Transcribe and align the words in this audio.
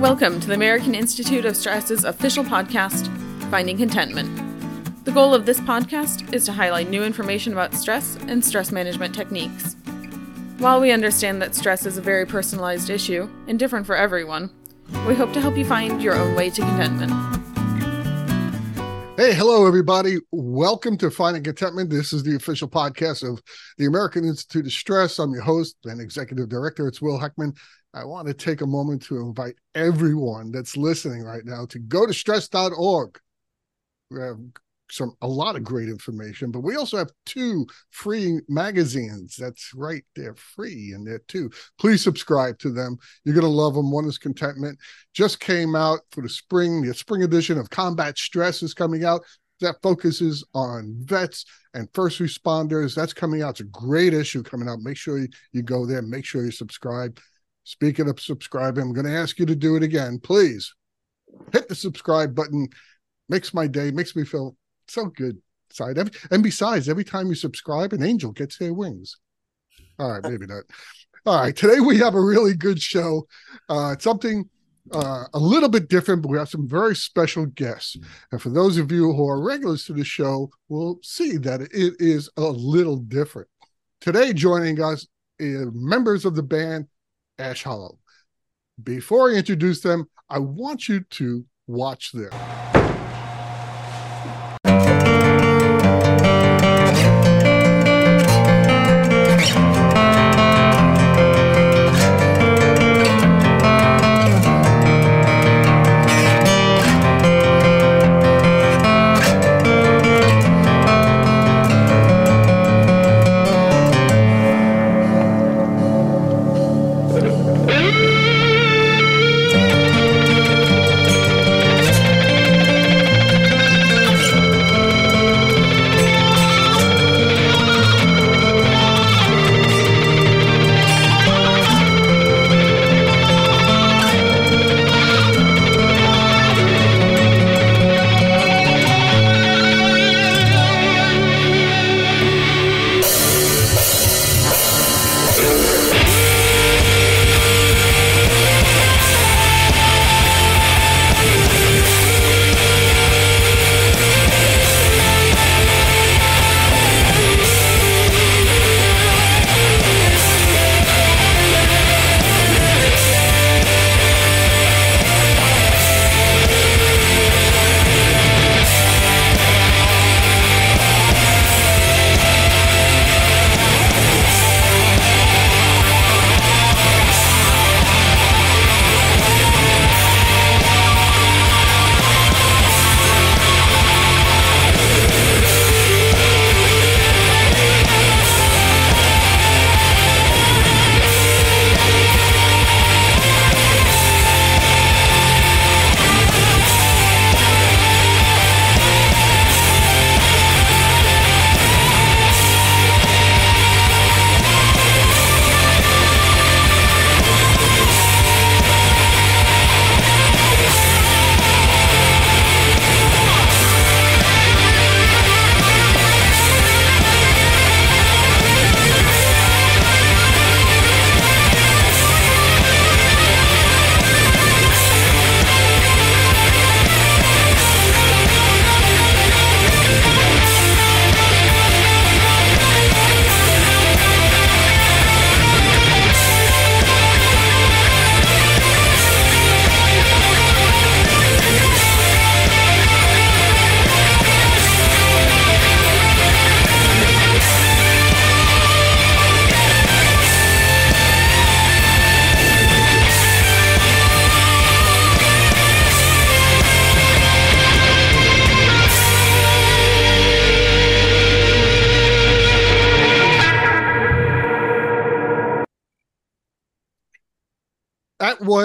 Welcome 0.00 0.40
to 0.40 0.48
the 0.48 0.54
American 0.54 0.92
Institute 0.92 1.44
of 1.44 1.56
Stress's 1.56 2.02
official 2.02 2.42
podcast, 2.42 3.06
Finding 3.48 3.78
Contentment. 3.78 5.04
The 5.04 5.12
goal 5.12 5.32
of 5.32 5.46
this 5.46 5.60
podcast 5.60 6.34
is 6.34 6.44
to 6.46 6.52
highlight 6.52 6.90
new 6.90 7.04
information 7.04 7.52
about 7.52 7.74
stress 7.74 8.16
and 8.26 8.44
stress 8.44 8.72
management 8.72 9.14
techniques. 9.14 9.76
While 10.58 10.80
we 10.80 10.90
understand 10.90 11.40
that 11.42 11.54
stress 11.54 11.86
is 11.86 11.96
a 11.96 12.02
very 12.02 12.26
personalized 12.26 12.90
issue 12.90 13.30
and 13.46 13.56
different 13.56 13.86
for 13.86 13.94
everyone, 13.94 14.50
we 15.06 15.14
hope 15.14 15.32
to 15.32 15.40
help 15.40 15.56
you 15.56 15.64
find 15.64 16.02
your 16.02 16.16
own 16.16 16.34
way 16.34 16.50
to 16.50 16.60
contentment. 16.60 17.12
Hey, 19.16 19.32
hello, 19.32 19.64
everybody. 19.64 20.16
Welcome 20.32 20.98
to 20.98 21.08
Finding 21.08 21.44
Contentment. 21.44 21.88
This 21.88 22.12
is 22.12 22.24
the 22.24 22.34
official 22.34 22.68
podcast 22.68 23.22
of 23.22 23.40
the 23.78 23.86
American 23.86 24.24
Institute 24.24 24.66
of 24.66 24.72
Stress. 24.72 25.20
I'm 25.20 25.32
your 25.32 25.42
host 25.42 25.76
and 25.84 26.00
executive 26.00 26.48
director. 26.48 26.88
It's 26.88 27.00
Will 27.00 27.20
Heckman. 27.20 27.56
I 27.94 28.04
want 28.04 28.26
to 28.26 28.34
take 28.34 28.60
a 28.60 28.66
moment 28.66 29.02
to 29.02 29.18
invite 29.18 29.54
everyone 29.76 30.50
that's 30.50 30.76
listening 30.76 31.22
right 31.22 31.44
now 31.44 31.64
to 31.66 31.78
go 31.78 32.06
to 32.06 32.12
stress.org. 32.12 33.20
We 34.10 34.20
have 34.20 34.38
some 34.90 35.14
a 35.22 35.28
lot 35.28 35.56
of 35.56 35.62
great 35.62 35.88
information, 35.88 36.50
but 36.50 36.60
we 36.60 36.76
also 36.76 36.98
have 36.98 37.10
two 37.24 37.66
free 37.90 38.40
magazines. 38.48 39.36
That's 39.36 39.72
right, 39.74 40.04
they're 40.16 40.34
free 40.34 40.92
and 40.92 41.06
they're 41.06 41.22
too. 41.28 41.50
Please 41.78 42.02
subscribe 42.02 42.58
to 42.60 42.70
them. 42.70 42.96
You're 43.24 43.34
gonna 43.34 43.46
love 43.48 43.74
them. 43.74 43.92
One 43.92 44.06
is 44.06 44.18
Contentment, 44.18 44.78
just 45.12 45.38
came 45.38 45.76
out 45.76 46.00
for 46.10 46.20
the 46.20 46.28
spring. 46.28 46.82
The 46.82 46.94
spring 46.94 47.22
edition 47.22 47.58
of 47.58 47.70
Combat 47.70 48.18
Stress 48.18 48.62
is 48.62 48.74
coming 48.74 49.04
out. 49.04 49.22
That 49.60 49.76
focuses 49.82 50.44
on 50.52 50.96
vets 50.98 51.44
and 51.74 51.88
first 51.94 52.18
responders. 52.18 52.94
That's 52.94 53.14
coming 53.14 53.42
out. 53.42 53.50
It's 53.50 53.60
a 53.60 53.64
great 53.64 54.12
issue 54.12 54.42
coming 54.42 54.68
out. 54.68 54.80
Make 54.80 54.96
sure 54.96 55.18
you, 55.18 55.28
you 55.52 55.62
go 55.62 55.86
there. 55.86 56.02
Make 56.02 56.24
sure 56.24 56.44
you 56.44 56.50
subscribe. 56.50 57.18
Speaking 57.64 58.08
of 58.08 58.20
subscribing, 58.20 58.82
I'm 58.82 58.92
going 58.92 59.06
to 59.06 59.16
ask 59.16 59.38
you 59.38 59.46
to 59.46 59.56
do 59.56 59.76
it 59.76 59.82
again. 59.82 60.18
Please 60.22 60.74
hit 61.52 61.68
the 61.68 61.74
subscribe 61.74 62.34
button. 62.34 62.68
Makes 63.28 63.54
my 63.54 63.66
day, 63.66 63.90
makes 63.90 64.14
me 64.14 64.24
feel 64.24 64.56
so 64.86 65.06
good. 65.06 65.38
Side 65.72 65.98
and 66.30 66.42
besides, 66.42 66.88
every 66.88 67.02
time 67.02 67.26
you 67.26 67.34
subscribe, 67.34 67.92
an 67.92 68.04
angel 68.04 68.30
gets 68.30 68.58
their 68.58 68.72
wings. 68.72 69.16
All 69.98 70.12
right, 70.12 70.22
maybe 70.22 70.46
not. 70.46 70.62
All 71.26 71.40
right, 71.40 71.56
today 71.56 71.80
we 71.80 71.98
have 71.98 72.14
a 72.14 72.20
really 72.20 72.54
good 72.54 72.80
show. 72.80 73.26
Uh, 73.68 73.92
it's 73.94 74.04
something 74.04 74.48
uh, 74.92 75.24
a 75.32 75.38
little 75.38 75.68
bit 75.68 75.88
different, 75.88 76.22
but 76.22 76.30
we 76.30 76.38
have 76.38 76.48
some 76.48 76.68
very 76.68 76.94
special 76.94 77.46
guests. 77.46 77.96
And 78.30 78.40
for 78.40 78.50
those 78.50 78.76
of 78.76 78.92
you 78.92 79.12
who 79.12 79.26
are 79.26 79.42
regulars 79.42 79.84
to 79.86 79.94
the 79.94 80.04
show, 80.04 80.50
will 80.68 81.00
see 81.02 81.38
that 81.38 81.62
it 81.62 81.72
is 81.72 82.30
a 82.36 82.42
little 82.42 82.98
different. 82.98 83.48
Today, 84.00 84.32
joining 84.32 84.80
us 84.80 85.08
is 85.38 85.66
members 85.72 86.24
of 86.24 86.36
the 86.36 86.42
band 86.42 86.86
Ash 87.38 87.62
Hollow. 87.64 87.98
Before 88.82 89.30
I 89.30 89.34
introduce 89.34 89.80
them, 89.80 90.08
I 90.28 90.38
want 90.38 90.88
you 90.88 91.00
to 91.00 91.44
watch 91.66 92.12
this. 92.12 92.32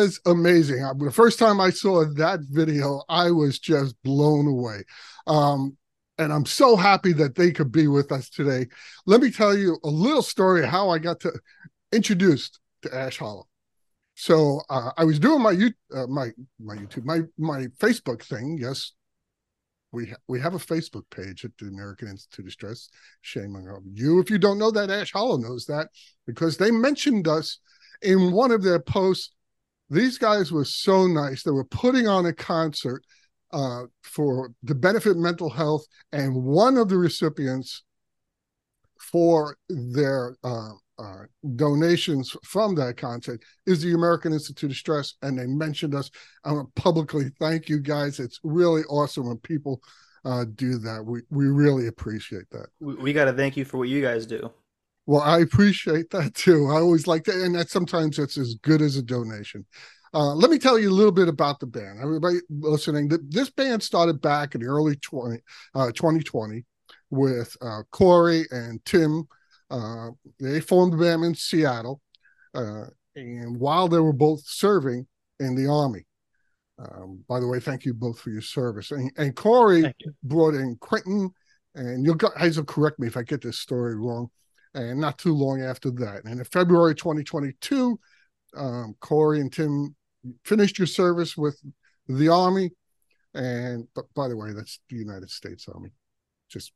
Was 0.10 0.20
amazing. 0.26 0.82
The 0.98 1.12
first 1.12 1.38
time 1.38 1.62
I 1.62 1.70
saw 1.70 2.04
that 2.06 2.40
video, 2.50 3.04
I 3.10 3.32
was 3.32 3.60
just 3.60 3.96
blown 4.04 4.48
away. 4.48 4.84
Um, 5.28 5.78
and 6.18 6.34
I'm 6.34 6.46
so 6.46 6.76
happy 6.76 7.14
that 7.14 7.36
they 7.36 7.52
could 7.52 7.72
be 7.72 7.88
with 7.88 8.12
us 8.12 8.30
today. 8.30 8.68
Let 9.06 9.22
me 9.22 9.32
tell 9.32 9.56
you 9.56 9.78
a 9.84 9.90
little 9.90 10.22
story 10.22 10.66
how 10.66 10.90
I 10.90 10.98
got 10.98 11.20
to 11.22 11.32
introduced 11.92 12.60
to 12.82 12.94
Ash 12.94 13.18
Hollow. 13.18 13.48
So 14.16 14.62
uh, 14.70 14.92
I 14.98 15.06
was 15.06 15.20
doing 15.20 15.42
my 15.42 15.54
uh, 15.96 16.08
my 16.08 16.32
my 16.60 16.76
YouTube 16.76 17.06
my 17.06 17.22
my 17.38 17.68
Facebook 17.80 18.22
thing. 18.22 18.58
Yes, 18.60 18.94
we 19.94 20.08
ha- 20.08 20.18
we 20.28 20.42
have 20.42 20.56
a 20.56 20.60
Facebook 20.60 21.04
page 21.10 21.46
at 21.46 21.52
the 21.58 21.68
American 21.68 22.10
Institute 22.10 22.48
of 22.48 22.52
Stress. 22.52 22.90
Shame 23.22 23.56
on 23.56 23.64
you 23.94 24.20
if 24.20 24.30
you 24.30 24.38
don't 24.38 24.60
know 24.60 24.72
that. 24.72 24.90
Ash 24.90 25.14
Hollow 25.14 25.38
knows 25.38 25.66
that 25.68 25.88
because 26.28 26.58
they 26.58 26.72
mentioned 26.72 27.30
us 27.30 27.60
in 28.02 28.34
one 28.34 28.52
of 28.52 28.62
their 28.62 28.80
posts 28.80 29.32
these 29.90 30.18
guys 30.18 30.52
were 30.52 30.66
so 30.66 31.08
nice. 31.08 31.44
They 31.44 31.52
were 31.52 31.66
putting 31.66 32.08
on 32.08 32.26
a 32.26 32.34
concert 32.34 33.04
uh, 33.52 33.84
for 34.04 34.52
the 34.64 34.76
benefit 34.76 35.18
mental 35.18 35.50
health, 35.50 35.86
and 36.12 36.36
one 36.36 36.78
of 36.78 36.90
the 36.90 36.98
recipients 36.98 37.84
for 39.00 39.58
their 39.70 40.36
uh, 40.44 40.72
uh, 41.00 41.24
donations 41.56 42.36
from 42.44 42.76
that 42.76 42.98
concert 42.98 43.42
is 43.66 43.82
the 43.82 43.94
American 43.94 44.34
Institute 44.34 44.72
of 44.72 44.78
Stress, 44.78 45.16
and 45.22 45.40
they 45.40 45.48
mentioned 45.48 45.96
us. 45.96 46.12
I 46.44 46.52
want 46.52 46.76
to 46.76 46.82
publicly 46.82 47.32
thank 47.40 47.70
you 47.70 47.80
guys. 47.80 48.20
It's 48.20 48.40
really 48.44 48.84
awesome 48.84 49.28
when 49.28 49.38
people 49.38 49.82
uh, 50.26 50.46
do 50.56 50.78
that. 50.80 51.04
We 51.04 51.22
we 51.30 51.48
really 51.48 51.88
appreciate 51.88 52.50
that. 52.52 52.68
We, 52.80 52.96
we 52.96 53.14
got 53.14 53.26
to 53.26 53.34
thank 53.34 53.58
you 53.58 53.66
for 53.66 53.78
what 53.78 53.90
you 53.90 54.02
guys 54.02 54.26
do. 54.26 54.52
Well, 55.10 55.24
I 55.24 55.40
appreciate 55.40 56.12
that 56.12 56.36
too. 56.36 56.68
I 56.68 56.76
always 56.76 57.08
like 57.08 57.24
that, 57.24 57.38
and 57.38 57.56
that 57.56 57.72
sometimes 57.72 58.20
it's 58.20 58.38
as 58.38 58.54
good 58.62 58.80
as 58.80 58.96
a 58.96 59.02
donation. 59.02 59.66
Uh, 60.14 60.36
let 60.36 60.52
me 60.52 60.60
tell 60.60 60.78
you 60.78 60.88
a 60.88 60.94
little 60.94 61.12
bit 61.12 61.28
about 61.28 61.60
the 61.60 61.66
band. 61.66 61.98
Everybody 62.00 62.38
listening, 62.48 63.10
this 63.28 63.50
band 63.50 63.82
started 63.82 64.22
back 64.22 64.54
in 64.54 64.62
the 64.62 64.68
early 64.68 64.98
20, 64.98 65.40
uh, 65.74 65.88
2020 65.94 66.64
with 67.10 67.58
uh, 67.60 67.82
Corey 67.90 68.46
and 68.52 68.86
Tim. 68.86 69.28
Uh, 69.72 70.10
they 70.40 70.62
formed 70.62 70.94
the 70.94 70.98
band 70.98 71.26
in 71.26 71.34
Seattle, 71.34 72.02
uh, 72.54 72.84
and 73.16 73.60
while 73.60 73.88
they 73.88 73.98
were 73.98 74.14
both 74.14 74.44
serving 74.46 75.08
in 75.40 75.56
the 75.56 75.68
Army. 75.68 76.06
Um, 76.78 77.24
by 77.28 77.40
the 77.40 77.48
way, 77.48 77.60
thank 77.60 77.84
you 77.84 77.96
both 77.96 78.20
for 78.20 78.30
your 78.30 78.44
service. 78.44 78.92
And, 78.92 79.12
and 79.18 79.36
Corey 79.36 79.92
brought 80.22 80.54
in 80.54 80.76
Quentin, 80.76 81.32
and 81.74 82.06
you'll 82.06 82.14
guys 82.14 82.58
will 82.58 82.66
correct 82.66 83.00
me 83.00 83.08
if 83.08 83.18
I 83.18 83.24
get 83.24 83.42
this 83.42 83.58
story 83.58 83.96
wrong. 83.96 84.30
And 84.74 85.00
not 85.00 85.18
too 85.18 85.34
long 85.34 85.64
after 85.64 85.90
that, 85.92 86.26
and 86.26 86.40
in 86.40 86.46
February 86.46 86.94
2022, 86.94 88.00
um, 88.56 88.96
Corey 89.00 89.40
and 89.40 89.52
Tim 89.52 89.96
finished 90.46 90.78
your 90.78 90.86
service 90.86 91.36
with 91.36 91.60
the 92.08 92.30
Army. 92.30 92.72
And 93.34 93.88
but 93.96 94.06
by 94.14 94.28
the 94.28 94.38
way, 94.38 94.54
that's 94.54 94.80
the 94.90 94.98
United 94.98 95.32
States 95.32 95.68
Army. 95.68 95.90
Just 96.50 96.72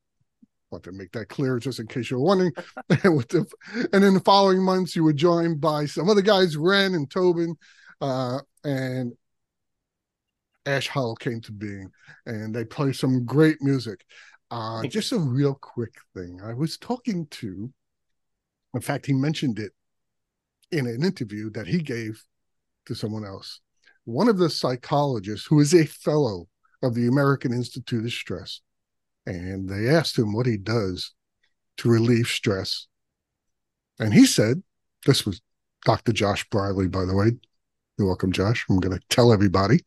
want 0.71 0.83
to 0.85 0.91
make 0.91 1.11
that 1.11 1.29
clear, 1.29 1.59
just 1.59 1.79
in 1.79 1.87
case 1.87 2.09
you're 2.09 2.19
wondering. 2.19 2.51
and, 2.89 3.21
the, 3.29 3.45
and 3.93 4.03
in 4.03 4.13
the 4.13 4.21
following 4.21 4.61
months, 4.61 4.95
you 4.95 5.03
were 5.03 5.13
joined 5.13 5.61
by 5.61 5.85
some 5.85 6.09
other 6.09 6.21
guys, 6.21 6.57
Ren 6.57 6.95
and 6.95 7.09
Tobin, 7.09 7.55
uh, 8.01 8.39
and 8.63 9.13
Ash 10.65 10.87
Hollow 10.87 11.15
came 11.15 11.41
to 11.41 11.51
being, 11.51 11.91
and 12.25 12.53
they 12.53 12.65
play 12.65 12.91
some 12.91 13.25
great 13.25 13.61
music. 13.61 14.03
Uh, 14.51 14.83
just 14.83 15.11
a 15.11 15.17
real 15.17 15.55
quick 15.55 15.95
thing. 16.15 16.39
I 16.43 16.53
was 16.53 16.77
talking 16.77 17.27
to, 17.27 17.71
in 18.73 18.81
fact, 18.81 19.05
he 19.05 19.13
mentioned 19.13 19.59
it 19.59 19.71
in 20.71 20.87
an 20.87 21.03
interview 21.03 21.49
that 21.51 21.67
he 21.67 21.79
gave 21.79 22.23
to 22.85 22.95
someone 22.95 23.25
else. 23.25 23.61
One 24.05 24.27
of 24.27 24.37
the 24.37 24.49
psychologists 24.49 25.47
who 25.47 25.59
is 25.59 25.73
a 25.73 25.85
fellow 25.85 26.47
of 26.81 26.95
the 26.95 27.07
American 27.07 27.53
Institute 27.53 28.05
of 28.05 28.11
Stress, 28.11 28.61
and 29.25 29.69
they 29.69 29.87
asked 29.87 30.17
him 30.17 30.33
what 30.33 30.45
he 30.45 30.57
does 30.57 31.13
to 31.77 31.89
relieve 31.89 32.27
stress. 32.27 32.87
And 33.99 34.13
he 34.13 34.25
said, 34.25 34.61
This 35.05 35.25
was 35.25 35.41
Dr. 35.85 36.11
Josh 36.11 36.47
Briley, 36.49 36.87
by 36.87 37.05
the 37.05 37.15
way. 37.15 37.31
You're 37.97 38.07
welcome, 38.07 38.31
Josh. 38.31 38.65
I'm 38.69 38.79
going 38.79 38.97
to 38.97 39.05
tell 39.09 39.31
everybody. 39.31 39.79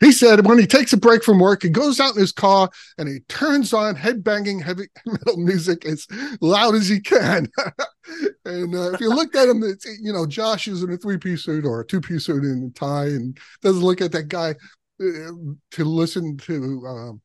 He 0.00 0.12
said 0.12 0.46
when 0.46 0.58
he 0.58 0.66
takes 0.66 0.94
a 0.94 0.96
break 0.96 1.22
from 1.22 1.38
work, 1.38 1.62
he 1.62 1.68
goes 1.68 2.00
out 2.00 2.14
in 2.14 2.20
his 2.20 2.32
car 2.32 2.70
and 2.96 3.06
he 3.06 3.20
turns 3.28 3.74
on 3.74 3.94
headbanging 3.94 4.62
heavy 4.62 4.88
metal 5.06 5.36
music 5.36 5.84
as 5.84 6.06
loud 6.40 6.74
as 6.74 6.88
he 6.88 7.00
can. 7.00 7.48
and 8.46 8.74
uh, 8.74 8.92
if 8.92 9.00
you 9.00 9.10
looked 9.10 9.36
at 9.36 9.48
him, 9.48 9.62
you 10.00 10.12
know, 10.12 10.26
Josh 10.26 10.68
is 10.68 10.82
in 10.82 10.90
a 10.90 10.96
three 10.96 11.18
piece 11.18 11.44
suit 11.44 11.66
or 11.66 11.80
a 11.80 11.86
two 11.86 12.00
piece 12.00 12.24
suit 12.24 12.44
in 12.44 12.72
a 12.74 12.78
tie 12.78 13.06
and 13.06 13.36
doesn't 13.62 13.84
look 13.84 14.00
at 14.00 14.12
that 14.12 14.28
guy 14.28 14.50
uh, 14.50 15.32
to 15.72 15.84
listen 15.84 16.38
to, 16.38 16.82
um, 16.86 17.20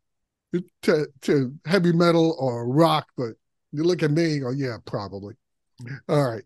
to, 0.81 1.07
to 1.21 1.53
heavy 1.65 1.93
metal 1.93 2.35
or 2.39 2.67
rock, 2.67 3.07
but 3.15 3.35
you 3.71 3.83
look 3.83 4.03
at 4.03 4.11
me, 4.11 4.41
oh, 4.43 4.51
yeah, 4.51 4.77
probably. 4.85 5.35
All 6.09 6.29
right. 6.29 6.43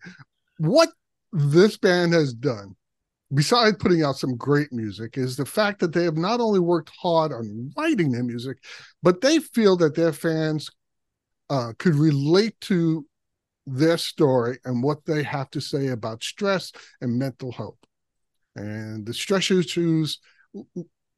What 0.57 0.89
this 1.31 1.77
band 1.77 2.13
has 2.13 2.33
done 2.33 2.75
besides 3.33 3.77
putting 3.79 4.03
out 4.03 4.17
some 4.17 4.35
great 4.35 4.71
music, 4.71 5.17
is 5.17 5.35
the 5.35 5.45
fact 5.45 5.79
that 5.79 5.93
they 5.93 6.03
have 6.03 6.17
not 6.17 6.39
only 6.39 6.59
worked 6.59 6.91
hard 6.99 7.31
on 7.31 7.71
writing 7.77 8.11
their 8.11 8.23
music, 8.23 8.57
but 9.03 9.21
they 9.21 9.39
feel 9.39 9.75
that 9.77 9.95
their 9.95 10.13
fans 10.13 10.69
uh, 11.49 11.73
could 11.77 11.95
relate 11.95 12.59
to 12.61 13.05
their 13.65 13.97
story 13.97 14.57
and 14.65 14.81
what 14.81 15.05
they 15.05 15.21
have 15.23 15.49
to 15.51 15.61
say 15.61 15.87
about 15.87 16.23
stress 16.23 16.71
and 17.01 17.19
mental 17.19 17.51
health. 17.51 17.77
And 18.55 19.05
the 19.05 19.13
stress 19.13 19.51
issues 19.51 20.19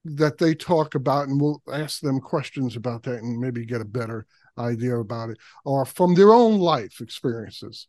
that 0.03 0.37
they 0.37 0.53
talk 0.53 0.95
about, 0.95 1.27
and 1.27 1.39
we'll 1.39 1.61
ask 1.71 2.01
them 2.01 2.19
questions 2.19 2.75
about 2.75 3.03
that 3.03 3.19
and 3.19 3.39
maybe 3.39 3.65
get 3.65 3.81
a 3.81 3.85
better 3.85 4.25
idea 4.57 4.97
about 4.97 5.29
it, 5.29 5.37
are 5.65 5.85
from 5.85 6.13
their 6.13 6.33
own 6.33 6.59
life 6.59 6.99
experiences. 6.99 7.87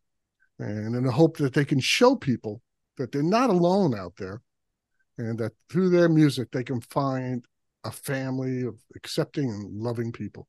And 0.58 0.94
in 0.94 1.02
the 1.04 1.10
hope 1.10 1.38
that 1.38 1.54
they 1.54 1.64
can 1.64 1.80
show 1.80 2.14
people 2.14 2.62
that 3.02 3.10
they're 3.10 3.22
not 3.22 3.50
alone 3.50 3.98
out 3.98 4.14
there 4.16 4.40
and 5.18 5.36
that 5.38 5.52
through 5.68 5.90
their 5.90 6.08
music 6.08 6.52
they 6.52 6.62
can 6.62 6.80
find 6.80 7.44
a 7.82 7.90
family 7.90 8.62
of 8.62 8.78
accepting 8.94 9.50
and 9.50 9.82
loving 9.82 10.12
people. 10.12 10.46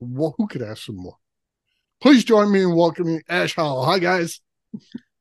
Well, 0.00 0.34
who 0.36 0.48
could 0.48 0.62
ask 0.62 0.82
for 0.82 0.92
more? 0.92 1.16
Please 2.02 2.24
join 2.24 2.50
me 2.50 2.62
in 2.62 2.74
welcoming 2.74 3.22
Ash 3.28 3.54
Hollow. 3.54 3.84
Hi, 3.84 4.00
guys. 4.00 4.40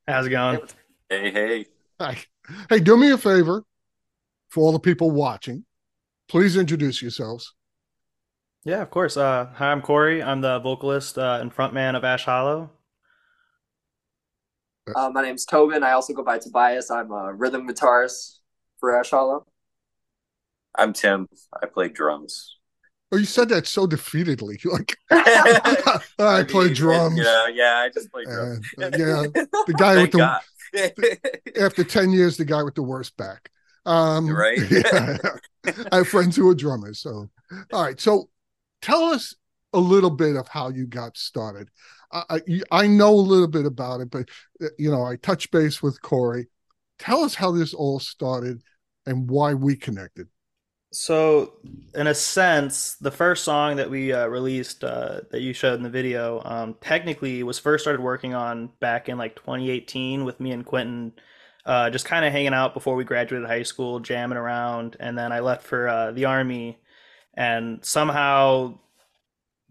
How's 0.07 0.25
it 0.25 0.31
going? 0.31 0.59
Hey, 1.07 1.31
hey. 1.31 1.65
Hi. 2.01 2.17
Hey, 2.67 2.79
do 2.79 2.97
me 2.97 3.11
a 3.11 3.17
favor 3.17 3.63
for 4.49 4.61
all 4.61 4.71
the 4.71 4.79
people 4.79 5.11
watching. 5.11 5.65
Please 6.27 6.57
introduce 6.57 6.99
yourselves. 6.99 7.53
Yeah, 8.65 8.81
of 8.81 8.89
course. 8.89 9.17
Uh, 9.17 9.49
hi, 9.53 9.71
I'm 9.71 9.83
Corey. 9.83 10.23
I'm 10.23 10.41
the 10.41 10.57
vocalist 10.59 11.19
uh, 11.19 11.37
and 11.39 11.55
frontman 11.55 11.95
of 11.95 12.03
Ash 12.03 12.25
Hollow. 12.25 12.71
Uh, 14.95 15.09
my 15.09 15.21
name's 15.21 15.45
Tobin. 15.45 15.83
I 15.83 15.91
also 15.91 16.13
go 16.13 16.23
by 16.23 16.39
Tobias. 16.39 16.91
I'm 16.91 17.11
a 17.11 17.33
rhythm 17.33 17.67
guitarist 17.67 18.39
for 18.79 18.97
Ash 18.97 19.11
Hollow. 19.11 19.45
I'm 20.75 20.93
Tim. 20.93 21.27
I 21.61 21.67
play 21.67 21.89
drums. 21.89 22.57
Oh, 23.11 23.17
you 23.17 23.25
said 23.25 23.49
that 23.49 23.67
so 23.67 23.87
defeatedly. 23.87 24.59
Like, 24.65 24.97
I, 25.11 25.99
I 26.19 26.43
play 26.43 26.73
drums. 26.73 27.17
Yeah, 27.17 27.47
yeah, 27.47 27.75
I 27.77 27.89
just 27.93 28.11
play 28.11 28.23
drums. 28.23 28.67
Uh, 28.77 28.89
yeah, 28.97 29.23
the 29.67 29.75
guy 29.77 30.01
with 30.01 30.11
the, 30.11 30.41
the, 30.73 31.61
after 31.61 31.83
ten 31.83 32.11
years, 32.11 32.37
the 32.37 32.45
guy 32.45 32.63
with 32.63 32.75
the 32.75 32.81
worst 32.81 33.15
back. 33.15 33.51
Um, 33.85 34.29
right. 34.29 34.59
yeah, 34.69 35.17
I 35.91 35.97
have 35.97 36.07
friends 36.07 36.35
who 36.35 36.49
are 36.49 36.55
drummers. 36.55 36.99
So, 36.99 37.29
all 37.71 37.83
right. 37.83 37.99
So, 37.99 38.29
tell 38.81 39.03
us 39.03 39.35
a 39.73 39.79
little 39.79 40.09
bit 40.09 40.35
of 40.35 40.47
how 40.47 40.69
you 40.69 40.85
got 40.85 41.17
started. 41.17 41.69
I, 42.11 42.41
I 42.71 42.87
know 42.87 43.09
a 43.09 43.15
little 43.15 43.47
bit 43.47 43.65
about 43.65 44.01
it, 44.01 44.11
but 44.11 44.29
uh, 44.61 44.67
you 44.77 44.91
know, 44.91 45.03
I 45.03 45.15
touch 45.15 45.49
base 45.51 45.81
with 45.81 46.01
Corey. 46.01 46.47
Tell 46.99 47.23
us 47.23 47.35
how 47.35 47.51
this 47.51 47.73
all 47.73 47.99
started 47.99 48.61
and 49.05 49.29
why 49.29 49.53
we 49.53 49.75
connected. 49.75 50.27
So, 50.91 51.53
in 51.95 52.05
a 52.05 52.13
sense, 52.13 52.95
the 53.01 53.09
first 53.09 53.43
song 53.43 53.77
that 53.77 53.89
we 53.89 54.13
uh, 54.13 54.27
released 54.27 54.83
uh, 54.83 55.21
that 55.31 55.41
you 55.41 55.51
showed 55.51 55.73
in 55.73 55.81
the 55.81 55.89
video, 55.89 56.39
um, 56.45 56.75
technically 56.81 57.41
was 57.41 57.57
first 57.57 57.83
started 57.83 57.99
working 57.99 58.35
on 58.35 58.69
back 58.79 59.09
in 59.09 59.17
like 59.17 59.35
2018 59.35 60.23
with 60.23 60.39
me 60.39 60.51
and 60.51 60.63
Quentin, 60.63 61.13
uh, 61.65 61.89
just 61.89 62.05
kind 62.05 62.23
of 62.25 62.31
hanging 62.31 62.53
out 62.53 62.75
before 62.75 62.93
we 62.95 63.05
graduated 63.05 63.47
high 63.47 63.63
school, 63.63 64.01
jamming 64.01 64.37
around, 64.37 64.95
and 64.99 65.17
then 65.17 65.31
I 65.31 65.39
left 65.39 65.63
for 65.65 65.87
uh, 65.87 66.11
the 66.11 66.25
army, 66.25 66.77
and 67.33 67.83
somehow, 67.83 68.77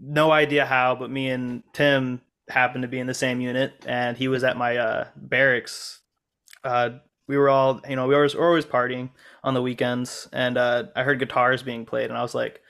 no 0.02 0.32
idea 0.32 0.66
how, 0.66 0.96
but 0.96 1.10
me 1.10 1.30
and 1.30 1.62
Tim 1.72 2.20
happened 2.48 2.82
to 2.82 2.88
be 2.88 2.98
in 2.98 3.06
the 3.06 3.14
same 3.14 3.40
unit, 3.40 3.72
and 3.86 4.16
he 4.16 4.26
was 4.28 4.42
at 4.42 4.56
my 4.56 4.76
uh, 4.76 5.06
barracks. 5.16 6.00
Uh, 6.64 6.90
we 7.28 7.36
were 7.36 7.48
all, 7.48 7.80
you 7.88 7.94
know, 7.94 8.08
we 8.08 8.14
were 8.14 8.20
always, 8.20 8.34
we 8.34 8.40
were 8.40 8.48
always 8.48 8.66
partying 8.66 9.10
on 9.44 9.54
the 9.54 9.62
weekends, 9.62 10.28
and 10.32 10.58
uh, 10.58 10.84
I 10.96 11.04
heard 11.04 11.20
guitars 11.20 11.62
being 11.62 11.86
played, 11.86 12.10
and 12.10 12.18
I 12.18 12.22
was 12.22 12.34
like, 12.34 12.60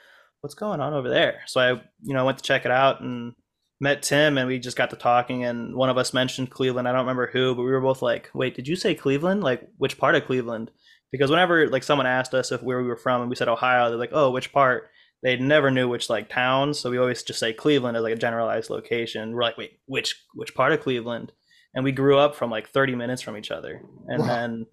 "What's 0.42 0.54
going 0.54 0.80
on 0.80 0.92
over 0.92 1.08
there?" 1.08 1.40
So 1.46 1.60
I, 1.60 1.70
you 2.02 2.14
know, 2.14 2.26
went 2.26 2.36
to 2.38 2.44
check 2.44 2.66
it 2.66 2.70
out 2.70 3.00
and 3.00 3.34
met 3.80 4.02
Tim, 4.02 4.36
and 4.36 4.46
we 4.46 4.58
just 4.58 4.76
got 4.76 4.90
to 4.90 4.96
talking, 4.96 5.42
and 5.42 5.74
one 5.74 5.88
of 5.88 5.96
us 5.96 6.12
mentioned 6.12 6.50
Cleveland. 6.50 6.86
I 6.86 6.92
don't 6.92 7.00
remember 7.00 7.30
who, 7.32 7.54
but 7.54 7.62
we 7.62 7.70
were 7.70 7.80
both 7.80 8.02
like, 8.02 8.30
"Wait, 8.34 8.54
did 8.54 8.68
you 8.68 8.76
say 8.76 8.94
Cleveland? 8.94 9.42
Like, 9.42 9.66
which 9.78 9.96
part 9.98 10.14
of 10.14 10.26
Cleveland?" 10.26 10.70
Because 11.10 11.30
whenever 11.30 11.68
like 11.68 11.82
someone 11.82 12.06
asked 12.06 12.34
us 12.34 12.52
if 12.52 12.62
where 12.62 12.80
we 12.82 12.88
were 12.88 12.96
from, 12.96 13.22
and 13.22 13.30
we 13.30 13.36
said 13.36 13.48
Ohio, 13.48 13.88
they're 13.88 13.98
like, 13.98 14.12
"Oh, 14.12 14.30
which 14.30 14.52
part?" 14.52 14.90
They 15.22 15.36
never 15.36 15.70
knew 15.70 15.88
which 15.88 16.10
like 16.10 16.28
towns, 16.28 16.78
so 16.78 16.90
we 16.90 16.98
always 16.98 17.22
just 17.22 17.38
say 17.38 17.52
Cleveland 17.52 17.96
as 17.96 18.02
like 18.02 18.14
a 18.14 18.16
generalized 18.16 18.70
location. 18.70 19.32
We're 19.32 19.42
like, 19.42 19.56
wait, 19.56 19.78
which 19.86 20.22
which 20.34 20.54
part 20.54 20.72
of 20.72 20.80
Cleveland? 20.80 21.32
And 21.74 21.84
we 21.84 21.92
grew 21.92 22.18
up 22.18 22.34
from 22.34 22.50
like 22.50 22.68
30 22.68 22.96
minutes 22.96 23.22
from 23.22 23.36
each 23.36 23.50
other, 23.50 23.82
and 24.08 24.20
wow. 24.20 24.26
then 24.26 24.66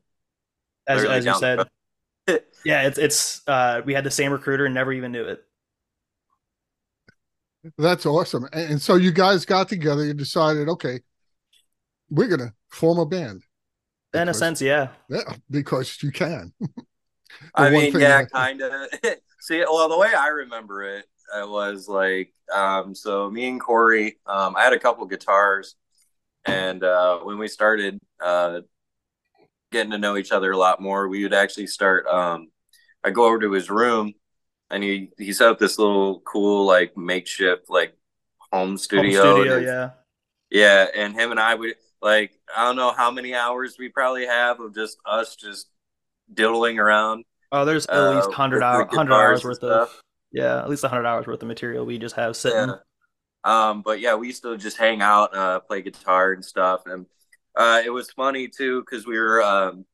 as 0.88 1.06
as 1.06 1.26
you 1.26 1.36
said, 1.36 1.68
yeah, 2.66 2.88
it's 2.88 2.98
it's 2.98 3.48
uh, 3.48 3.82
we 3.86 3.94
had 3.94 4.04
the 4.04 4.12
same 4.12 4.32
recruiter 4.32 4.66
and 4.66 4.74
never 4.74 4.92
even 4.92 5.12
knew 5.12 5.24
it. 5.24 5.44
That's 7.78 8.06
awesome. 8.06 8.48
And 8.54 8.82
so 8.82 8.96
you 8.96 9.12
guys 9.12 9.46
got 9.46 9.68
together, 9.70 10.06
you 10.06 10.14
decided, 10.14 10.70
okay, 10.70 11.02
we're 12.10 12.28
gonna 12.28 12.54
form 12.70 12.98
a 12.98 13.06
band. 13.06 13.44
In 14.14 14.30
a 14.30 14.34
sense, 14.34 14.62
yeah. 14.62 14.90
Yeah, 15.10 15.36
because 15.52 16.02
you 16.02 16.12
can. 16.12 16.52
I 17.56 17.70
mean, 17.70 17.98
yeah, 18.00 18.26
kind 18.26 18.62
of. 18.62 18.90
See, 19.40 19.60
well, 19.60 19.90
the 19.90 19.98
way 19.98 20.14
I 20.14 20.28
remember 20.28 20.84
it, 20.84 21.06
it 21.36 21.50
was 21.50 21.88
like, 21.88 22.34
um, 22.54 22.94
so 22.94 23.30
me 23.30 23.48
and 23.48 23.62
Corey, 23.62 24.18
um, 24.26 24.56
I 24.56 24.64
had 24.64 24.74
a 24.74 24.80
couple 24.80 25.06
guitars, 25.06 25.76
and 26.46 26.84
uh, 26.84 27.20
when 27.20 27.38
we 27.38 27.48
started 27.48 28.00
uh, 28.24 28.62
getting 29.72 29.92
to 29.92 29.98
know 29.98 30.18
each 30.18 30.32
other 30.32 30.52
a 30.52 30.58
lot 30.58 30.82
more, 30.82 31.08
we 31.08 31.24
would 31.24 31.34
actually 31.34 31.68
start. 31.68 32.06
Um, 32.08 32.50
I 33.04 33.12
go 33.12 33.26
over 33.26 33.40
to 33.40 33.52
his 33.52 33.70
room, 33.70 34.14
and 34.70 34.84
he 34.84 35.12
he 35.18 35.32
set 35.34 35.50
up 35.50 35.60
this 35.60 35.80
little 35.80 36.22
cool 36.22 36.66
like 36.66 36.98
makeshift 36.98 37.70
like 37.70 37.96
home 38.52 38.78
studio. 38.78 39.22
Home 39.22 39.42
studio, 39.42 39.58
yeah. 39.58 39.90
yeah, 40.50 40.88
and 40.96 41.16
him 41.16 41.32
and 41.32 41.40
I 41.40 41.56
would 41.56 41.76
like 42.02 42.32
I 42.56 42.66
don't 42.66 42.76
know 42.76 42.92
how 42.92 43.12
many 43.12 43.36
hours 43.36 43.78
we 43.78 43.90
probably 43.90 44.26
have 44.26 44.60
of 44.60 44.74
just 44.74 44.98
us 45.06 45.36
just 45.36 45.68
diddling 46.34 46.80
around. 46.80 47.26
Oh, 47.52 47.66
there's 47.66 47.86
at 47.88 47.96
uh, 47.96 48.16
least 48.16 48.32
hundred 48.32 48.64
hour, 48.64 48.88
hundred 48.92 49.14
hours 49.14 49.44
worth 49.44 49.58
stuff. 49.58 49.90
of 49.90 50.02
yeah, 50.32 50.60
at 50.60 50.70
least 50.70 50.86
hundred 50.86 51.06
hours 51.06 51.26
worth 51.28 51.42
of 51.42 51.48
material 51.48 51.86
we 51.86 51.98
just 51.98 52.16
have 52.16 52.36
sitting. 52.36 52.70
Yeah. 52.70 52.76
Um, 53.44 53.82
but 53.82 54.00
yeah, 54.00 54.16
we 54.16 54.28
used 54.28 54.44
to 54.44 54.58
just 54.58 54.78
hang 54.78 55.02
out, 55.02 55.36
uh, 55.36 55.60
play 55.62 55.82
guitar 55.82 56.34
and 56.34 56.44
stuff, 56.44 56.82
and 56.86 57.06
uh, 57.56 57.82
it 57.84 57.90
was 57.90 58.12
funny 58.12 58.48
too 58.48 58.82
because 58.82 59.08
we 59.08 59.18
were 59.18 59.42
um, 59.42 59.86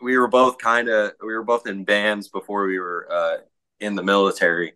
we 0.00 0.16
were 0.18 0.28
both 0.28 0.58
kind 0.58 0.88
of 0.88 1.12
we 1.22 1.34
were 1.34 1.44
both 1.44 1.66
in 1.66 1.84
bands 1.84 2.28
before 2.28 2.66
we 2.66 2.78
were 2.78 3.06
uh, 3.10 3.36
in 3.80 3.94
the 3.94 4.02
military, 4.02 4.72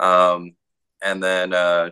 um, 0.00 0.54
and 1.02 1.22
then 1.22 1.52
uh, 1.52 1.90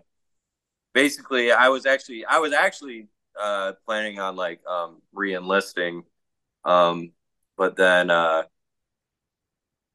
basically 0.95 1.53
I 1.53 1.69
was 1.69 1.87
actually 1.87 2.25
I 2.25 2.39
was 2.39 2.53
actually 2.53 3.09
uh, 3.41 3.73
planning 3.85 4.19
on 4.19 4.37
like 4.37 4.61
um, 4.67 5.03
re-enlisting, 5.13 6.05
um, 6.65 7.13
but 7.57 7.77
then 7.77 8.11
uh, 8.11 8.45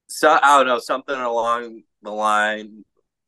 so 0.07 0.37
I 0.41 0.57
don't 0.57 0.67
know 0.67 0.79
something 0.79 1.15
along 1.15 1.83
the 2.01 2.11
line 2.11 2.83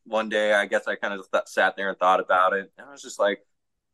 one 0.05 0.29
day 0.29 0.53
I 0.53 0.65
guess 0.65 0.87
I 0.87 0.95
kind 0.95 1.13
of 1.13 1.25
th- 1.31 1.45
sat 1.47 1.75
there 1.75 1.89
and 1.89 1.97
thought 1.97 2.19
about 2.19 2.53
it. 2.53 2.71
And 2.77 2.87
I 2.87 2.91
was 2.91 3.01
just 3.01 3.19
like, 3.19 3.39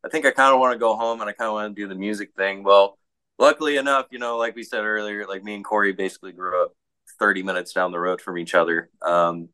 I 0.03 0.09
think 0.09 0.25
I 0.25 0.31
kind 0.31 0.53
of 0.53 0.59
want 0.59 0.73
to 0.73 0.79
go 0.79 0.95
home 0.95 1.21
and 1.21 1.29
I 1.29 1.33
kind 1.33 1.47
of 1.49 1.53
want 1.53 1.75
to 1.75 1.81
do 1.81 1.87
the 1.87 1.95
music 1.95 2.31
thing. 2.35 2.63
Well, 2.63 2.97
luckily 3.37 3.77
enough, 3.77 4.07
you 4.11 4.19
know, 4.19 4.37
like 4.37 4.55
we 4.55 4.63
said 4.63 4.83
earlier, 4.83 5.25
like 5.27 5.43
me 5.43 5.55
and 5.55 5.63
Corey 5.63 5.93
basically 5.93 6.31
grew 6.31 6.63
up 6.63 6.73
30 7.19 7.43
minutes 7.43 7.73
down 7.73 7.91
the 7.91 7.99
road 7.99 8.21
from 8.21 8.37
each 8.37 8.55
other. 8.55 8.89
Um, 9.01 9.49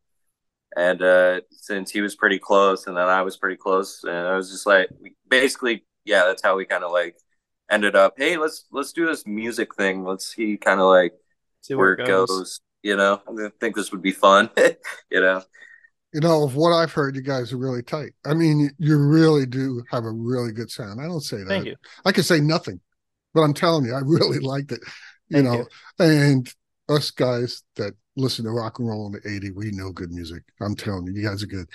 and 0.78 1.02
uh, 1.02 1.42
since 1.52 1.92
he 1.92 2.02
was 2.02 2.16
pretty 2.16 2.40
close 2.40 2.88
and 2.88 2.98
then 2.98 3.08
I 3.08 3.24
was 3.24 3.38
pretty 3.38 3.58
close, 3.58 4.04
and 4.04 4.14
I 4.28 4.36
was 4.36 4.52
just 4.52 4.66
like, 4.66 4.90
basically, 5.30 5.86
yeah, 6.06 6.26
that's 6.26 6.44
how 6.44 6.56
we 6.58 6.66
kind 6.66 6.84
of 6.84 6.92
like 6.92 7.18
ended 7.70 7.96
up. 7.96 8.16
Hey, 8.18 8.38
let's 8.38 8.66
let's 8.72 8.94
do 8.94 9.06
this 9.06 9.26
music 9.26 9.76
thing. 9.76 10.04
Let's 10.04 10.34
see 10.34 10.58
kind 10.58 10.80
of 10.80 10.88
like 10.88 11.14
See 11.62 11.74
where 11.74 11.94
it 11.94 12.06
goes. 12.06 12.62
You 12.84 12.96
know, 12.96 13.22
I 13.28 13.50
think 13.60 13.76
this 13.76 13.92
would 13.92 14.04
be 14.04 14.12
fun. 14.12 14.50
you 15.10 15.22
know. 15.22 15.42
You 16.14 16.22
know, 16.22 16.44
of 16.44 16.56
what 16.56 16.72
I've 16.72 16.94
heard, 16.94 17.16
you 17.16 17.24
guys 17.24 17.52
are 17.52 17.58
really 17.58 17.82
tight. 17.82 18.14
I 18.26 18.36
mean, 18.36 18.60
you, 18.60 18.70
you 18.78 18.98
really 18.98 19.46
do 19.46 19.84
have 19.90 20.06
a 20.06 20.12
really 20.12 20.52
good 20.52 20.70
sound. 20.70 21.02
I 21.02 21.06
don't 21.06 21.22
say 21.22 21.38
that. 21.38 21.48
Thank 21.48 21.66
you. 21.66 21.76
I 22.06 22.12
could 22.12 22.24
say 22.24 22.40
nothing, 22.40 22.80
but 23.34 23.42
I'm 23.42 23.54
telling 23.54 23.86
you, 23.86 23.94
I 23.94 24.00
really 24.00 24.40
liked 24.42 24.72
it. 24.72 24.80
You 25.30 25.42
Thank 25.42 25.46
know, 25.46 25.56
you. 25.56 26.06
and 26.06 26.54
us 26.88 27.10
guys 27.10 27.64
that 27.76 27.94
listen 28.16 28.46
to 28.46 28.52
rock 28.52 28.80
and 28.80 28.88
roll 28.88 29.08
in 29.08 29.14
the 29.14 29.20
80s, 29.22 29.56
we 29.56 29.72
know 29.72 29.92
good 29.92 30.12
music. 30.12 30.44
I'm 30.62 30.76
telling 30.76 31.08
you, 31.08 31.14
you 31.14 31.28
guys 31.28 31.44
are 31.44 31.48
good. 31.48 31.68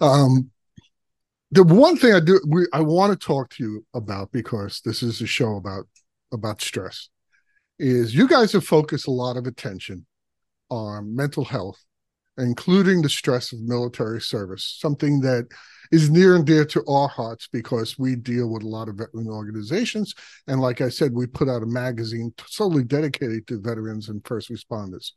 Um, 0.00 0.50
the 1.50 1.64
one 1.64 1.96
thing 1.96 2.12
I 2.12 2.20
do, 2.20 2.40
we, 2.46 2.66
I 2.72 2.80
want 2.80 3.18
to 3.18 3.26
talk 3.26 3.50
to 3.54 3.62
you 3.62 3.86
about 3.94 4.32
because 4.32 4.80
this 4.84 5.02
is 5.02 5.20
a 5.20 5.26
show 5.26 5.56
about 5.56 5.86
about 6.32 6.60
stress, 6.60 7.08
is 7.78 8.14
you 8.14 8.28
guys 8.28 8.52
have 8.52 8.64
focused 8.64 9.06
a 9.06 9.12
lot 9.12 9.36
of 9.36 9.46
attention 9.46 10.04
on 10.70 11.16
mental 11.16 11.44
health, 11.44 11.82
including 12.36 13.00
the 13.00 13.08
stress 13.08 13.52
of 13.52 13.60
military 13.60 14.20
service, 14.20 14.76
something 14.78 15.20
that 15.20 15.48
is 15.90 16.10
near 16.10 16.36
and 16.36 16.44
dear 16.44 16.66
to 16.66 16.84
our 16.86 17.08
hearts 17.08 17.48
because 17.50 17.98
we 17.98 18.14
deal 18.14 18.50
with 18.50 18.62
a 18.62 18.68
lot 18.68 18.88
of 18.88 18.96
veteran 18.96 19.28
organizations. 19.28 20.14
And 20.46 20.60
like 20.60 20.82
I 20.82 20.90
said, 20.90 21.14
we 21.14 21.26
put 21.26 21.48
out 21.48 21.62
a 21.62 21.66
magazine 21.66 22.34
solely 22.46 22.84
dedicated 22.84 23.46
to 23.46 23.60
veterans 23.60 24.10
and 24.10 24.26
first 24.26 24.50
responders. 24.50 25.12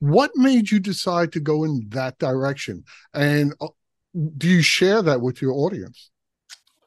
What 0.00 0.32
made 0.34 0.70
you 0.70 0.80
decide 0.80 1.32
to 1.32 1.40
go 1.40 1.64
in 1.64 1.86
that 1.90 2.18
direction? 2.18 2.84
And 3.14 3.54
uh, 3.60 3.68
do 4.36 4.48
you 4.48 4.62
share 4.62 5.02
that 5.02 5.20
with 5.20 5.40
your 5.40 5.52
audience? 5.52 6.10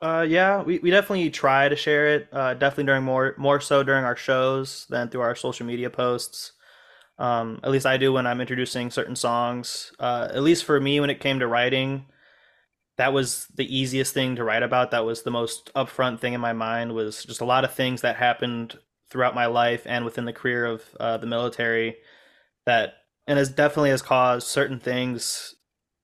Uh, 0.01 0.25
yeah, 0.27 0.61
we, 0.61 0.79
we 0.79 0.91
definitely 0.91 1.29
try 1.29 1.69
to 1.69 1.75
share 1.75 2.07
it. 2.15 2.27
Uh, 2.31 2.53
definitely 2.53 2.83
during 2.85 3.03
more 3.03 3.33
more 3.37 3.59
so 3.59 3.81
during 3.83 4.03
our 4.03 4.15
shows 4.15 4.85
than 4.89 5.09
through 5.09 5.21
our 5.21 5.35
social 5.35 5.65
media 5.65 5.89
posts. 5.89 6.51
Um, 7.17 7.59
at 7.63 7.71
least 7.71 7.85
I 7.85 7.97
do 7.97 8.13
when 8.13 8.27
I'm 8.27 8.41
introducing 8.41 8.91
certain 8.91 9.15
songs. 9.15 9.93
Uh, 9.99 10.27
at 10.33 10.43
least 10.43 10.65
for 10.65 10.79
me, 10.79 10.99
when 10.99 11.09
it 11.09 11.21
came 11.21 11.39
to 11.39 11.47
writing, 11.47 12.05
that 12.97 13.13
was 13.13 13.47
the 13.55 13.65
easiest 13.75 14.13
thing 14.13 14.35
to 14.37 14.43
write 14.43 14.63
about. 14.63 14.91
That 14.91 15.05
was 15.05 15.23
the 15.23 15.31
most 15.31 15.71
upfront 15.75 16.19
thing 16.19 16.33
in 16.33 16.41
my 16.41 16.53
mind. 16.53 16.93
Was 16.93 17.23
just 17.23 17.41
a 17.41 17.45
lot 17.45 17.65
of 17.65 17.73
things 17.73 18.01
that 18.01 18.17
happened 18.17 18.77
throughout 19.09 19.35
my 19.35 19.45
life 19.47 19.83
and 19.85 20.05
within 20.05 20.25
the 20.25 20.33
career 20.33 20.65
of 20.65 20.83
uh, 20.99 21.17
the 21.17 21.27
military 21.27 21.97
that 22.65 22.95
and 23.27 23.39
has 23.39 23.49
definitely 23.49 23.91
has 23.91 24.01
caused 24.01 24.47
certain 24.47 24.79
things 24.79 25.55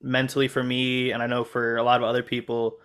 mentally 0.03 0.47
for 0.47 0.63
me 0.63 1.11
and 1.11 1.21
I 1.21 1.27
know 1.27 1.43
for 1.43 1.77
a 1.77 1.83
lot 1.83 2.01
of 2.01 2.07
other 2.07 2.23
people 2.23 2.79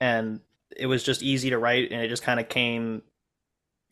and 0.00 0.40
it 0.76 0.86
was 0.86 1.02
just 1.02 1.22
easy 1.22 1.50
to 1.50 1.58
write 1.58 1.90
and 1.90 2.02
it 2.02 2.08
just 2.08 2.22
kind 2.22 2.40
of 2.40 2.48
came 2.48 3.02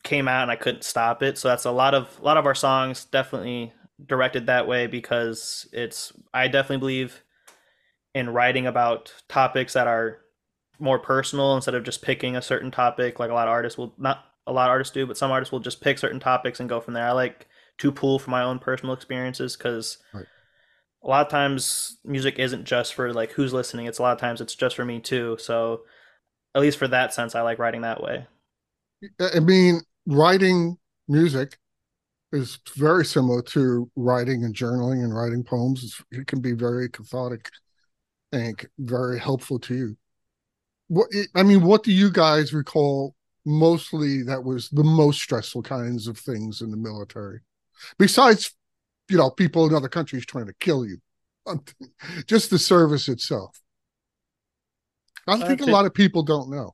came 0.03 0.27
out 0.27 0.43
and 0.43 0.51
I 0.51 0.55
couldn't 0.55 0.83
stop 0.83 1.21
it. 1.23 1.37
So 1.37 1.47
that's 1.47 1.65
a 1.65 1.71
lot 1.71 1.93
of 1.93 2.17
a 2.19 2.23
lot 2.23 2.37
of 2.37 2.45
our 2.45 2.55
songs 2.55 3.05
definitely 3.05 3.73
directed 4.05 4.45
that 4.45 4.67
way 4.67 4.87
because 4.87 5.67
it's 5.73 6.13
I 6.33 6.47
definitely 6.47 6.77
believe 6.77 7.23
in 8.13 8.29
writing 8.29 8.67
about 8.67 9.13
topics 9.27 9.73
that 9.73 9.87
are 9.87 10.19
more 10.79 10.99
personal 10.99 11.55
instead 11.55 11.75
of 11.75 11.83
just 11.83 12.01
picking 12.01 12.35
a 12.35 12.41
certain 12.41 12.71
topic 12.71 13.19
like 13.19 13.31
a 13.31 13.33
lot 13.33 13.47
of 13.47 13.51
artists 13.51 13.77
will 13.77 13.93
not 13.97 14.23
a 14.45 14.53
lot 14.53 14.69
of 14.69 14.71
artists 14.71 14.93
do, 14.93 15.05
but 15.05 15.17
some 15.17 15.31
artists 15.31 15.51
will 15.51 15.59
just 15.59 15.81
pick 15.81 15.97
certain 15.97 16.21
topics 16.21 16.59
and 16.59 16.69
go 16.69 16.79
from 16.79 16.93
there. 16.93 17.05
I 17.05 17.11
like 17.11 17.47
to 17.79 17.91
pull 17.91 18.17
from 18.17 18.31
my 18.31 18.43
own 18.43 18.59
personal 18.59 18.93
experiences 18.93 19.57
because 19.57 19.97
Right. 20.13 20.25
A 21.03 21.07
lot 21.07 21.25
of 21.25 21.31
times 21.31 21.97
music 22.03 22.39
isn't 22.39 22.65
just 22.65 22.93
for 22.93 23.13
like 23.13 23.31
who's 23.31 23.53
listening. 23.53 23.85
It's 23.85 23.99
a 23.99 24.01
lot 24.01 24.13
of 24.13 24.19
times 24.19 24.41
it's 24.41 24.55
just 24.55 24.75
for 24.75 24.85
me 24.85 24.99
too. 24.99 25.37
So 25.39 25.81
at 26.55 26.61
least 26.61 26.77
for 26.77 26.87
that 26.87 27.13
sense, 27.13 27.35
I 27.35 27.41
like 27.41 27.59
writing 27.59 27.81
that 27.81 28.01
way. 28.01 28.25
I 29.19 29.39
mean, 29.39 29.81
writing 30.07 30.77
music 31.07 31.57
is 32.31 32.59
very 32.75 33.05
similar 33.05 33.41
to 33.41 33.89
writing 33.95 34.43
and 34.43 34.55
journaling 34.55 35.03
and 35.03 35.15
writing 35.15 35.43
poems. 35.43 36.01
It 36.11 36.27
can 36.27 36.41
be 36.41 36.53
very 36.53 36.89
cathartic 36.89 37.49
and 38.31 38.65
very 38.79 39.19
helpful 39.19 39.59
to 39.59 39.75
you. 39.75 39.97
What 40.87 41.07
I 41.35 41.43
mean, 41.43 41.63
what 41.63 41.83
do 41.83 41.91
you 41.91 42.09
guys 42.09 42.53
recall 42.53 43.13
mostly 43.45 44.23
that 44.23 44.43
was 44.43 44.69
the 44.69 44.83
most 44.83 45.21
stressful 45.21 45.61
kinds 45.61 46.07
of 46.07 46.17
things 46.17 46.61
in 46.61 46.71
the 46.71 46.77
military, 46.77 47.41
besides, 47.97 48.53
you 49.09 49.17
know, 49.17 49.29
people 49.29 49.67
in 49.67 49.73
other 49.75 49.89
countries 49.89 50.25
trying 50.25 50.47
to 50.47 50.53
kill 50.59 50.85
you, 50.85 50.97
just 52.27 52.49
the 52.49 52.59
service 52.59 53.07
itself. 53.09 53.59
I 55.27 55.37
Uh, 55.39 55.45
think 55.45 55.61
a 55.61 55.65
lot 55.65 55.85
of 55.85 55.93
people 55.93 56.23
don't 56.23 56.49
know. 56.49 56.73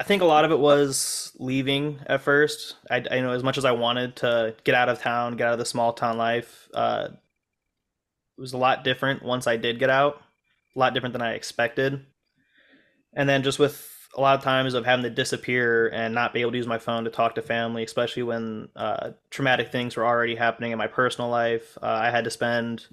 I 0.00 0.04
think 0.04 0.22
a 0.22 0.26
lot 0.26 0.44
of 0.44 0.50
it 0.50 0.58
was 0.58 1.32
leaving 1.38 2.00
at 2.06 2.22
first. 2.22 2.76
I, 2.90 3.04
I 3.10 3.20
know 3.20 3.32
as 3.32 3.44
much 3.44 3.56
as 3.56 3.64
I 3.64 3.72
wanted 3.72 4.16
to 4.16 4.54
get 4.64 4.74
out 4.74 4.88
of 4.88 5.00
town, 5.00 5.36
get 5.36 5.46
out 5.46 5.52
of 5.52 5.58
the 5.60 5.64
small 5.64 5.92
town 5.92 6.18
life, 6.18 6.68
uh, 6.74 7.08
it 8.36 8.40
was 8.40 8.52
a 8.52 8.58
lot 8.58 8.84
different 8.84 9.22
once 9.22 9.46
I 9.46 9.56
did 9.56 9.78
get 9.78 9.90
out. 9.90 10.20
A 10.74 10.78
lot 10.78 10.94
different 10.94 11.12
than 11.12 11.22
I 11.22 11.32
expected. 11.34 12.04
And 13.14 13.28
then 13.28 13.42
just 13.42 13.58
with 13.58 13.91
a 14.14 14.20
lot 14.20 14.36
of 14.36 14.44
times 14.44 14.74
of 14.74 14.84
having 14.84 15.04
to 15.04 15.10
disappear 15.10 15.88
and 15.88 16.14
not 16.14 16.34
be 16.34 16.42
able 16.42 16.50
to 16.52 16.58
use 16.58 16.66
my 16.66 16.78
phone 16.78 17.04
to 17.04 17.10
talk 17.10 17.34
to 17.34 17.42
family, 17.42 17.82
especially 17.82 18.22
when 18.22 18.68
uh, 18.76 19.10
traumatic 19.30 19.72
things 19.72 19.96
were 19.96 20.04
already 20.04 20.34
happening 20.34 20.72
in 20.72 20.78
my 20.78 20.86
personal 20.86 21.30
life. 21.30 21.78
Uh, 21.82 21.86
I 21.86 22.10
had 22.10 22.24
to 22.24 22.30
spend, 22.30 22.86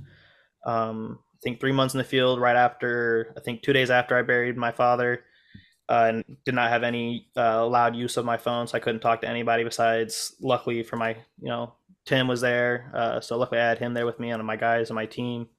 um, 0.65 1.19
I 1.35 1.39
think, 1.43 1.59
three 1.59 1.73
months 1.73 1.93
in 1.93 1.97
the 1.97 2.05
field 2.05 2.39
right 2.39 2.55
after, 2.55 3.33
I 3.35 3.41
think, 3.41 3.61
two 3.61 3.73
days 3.73 3.89
after 3.89 4.17
I 4.17 4.21
buried 4.21 4.55
my 4.55 4.71
father 4.71 5.23
uh, 5.89 6.05
and 6.07 6.37
did 6.45 6.55
not 6.55 6.69
have 6.69 6.83
any 6.83 7.27
uh, 7.35 7.57
allowed 7.57 7.95
use 7.95 8.15
of 8.15 8.23
my 8.23 8.37
phone, 8.37 8.67
so 8.67 8.77
I 8.77 8.79
couldn't 8.79 9.01
talk 9.01 9.21
to 9.21 9.29
anybody 9.29 9.63
besides. 9.65 10.35
Luckily 10.39 10.83
for 10.83 10.95
my, 10.95 11.17
you 11.41 11.49
know, 11.49 11.73
Tim 12.05 12.27
was 12.27 12.39
there, 12.39 12.91
uh, 12.95 13.19
so 13.19 13.37
luckily 13.37 13.59
I 13.59 13.67
had 13.67 13.79
him 13.79 13.93
there 13.93 14.05
with 14.05 14.19
me 14.19 14.31
and 14.31 14.45
my 14.45 14.55
guys 14.55 14.89
and 14.89 14.95
my 14.95 15.05
team. 15.05 15.49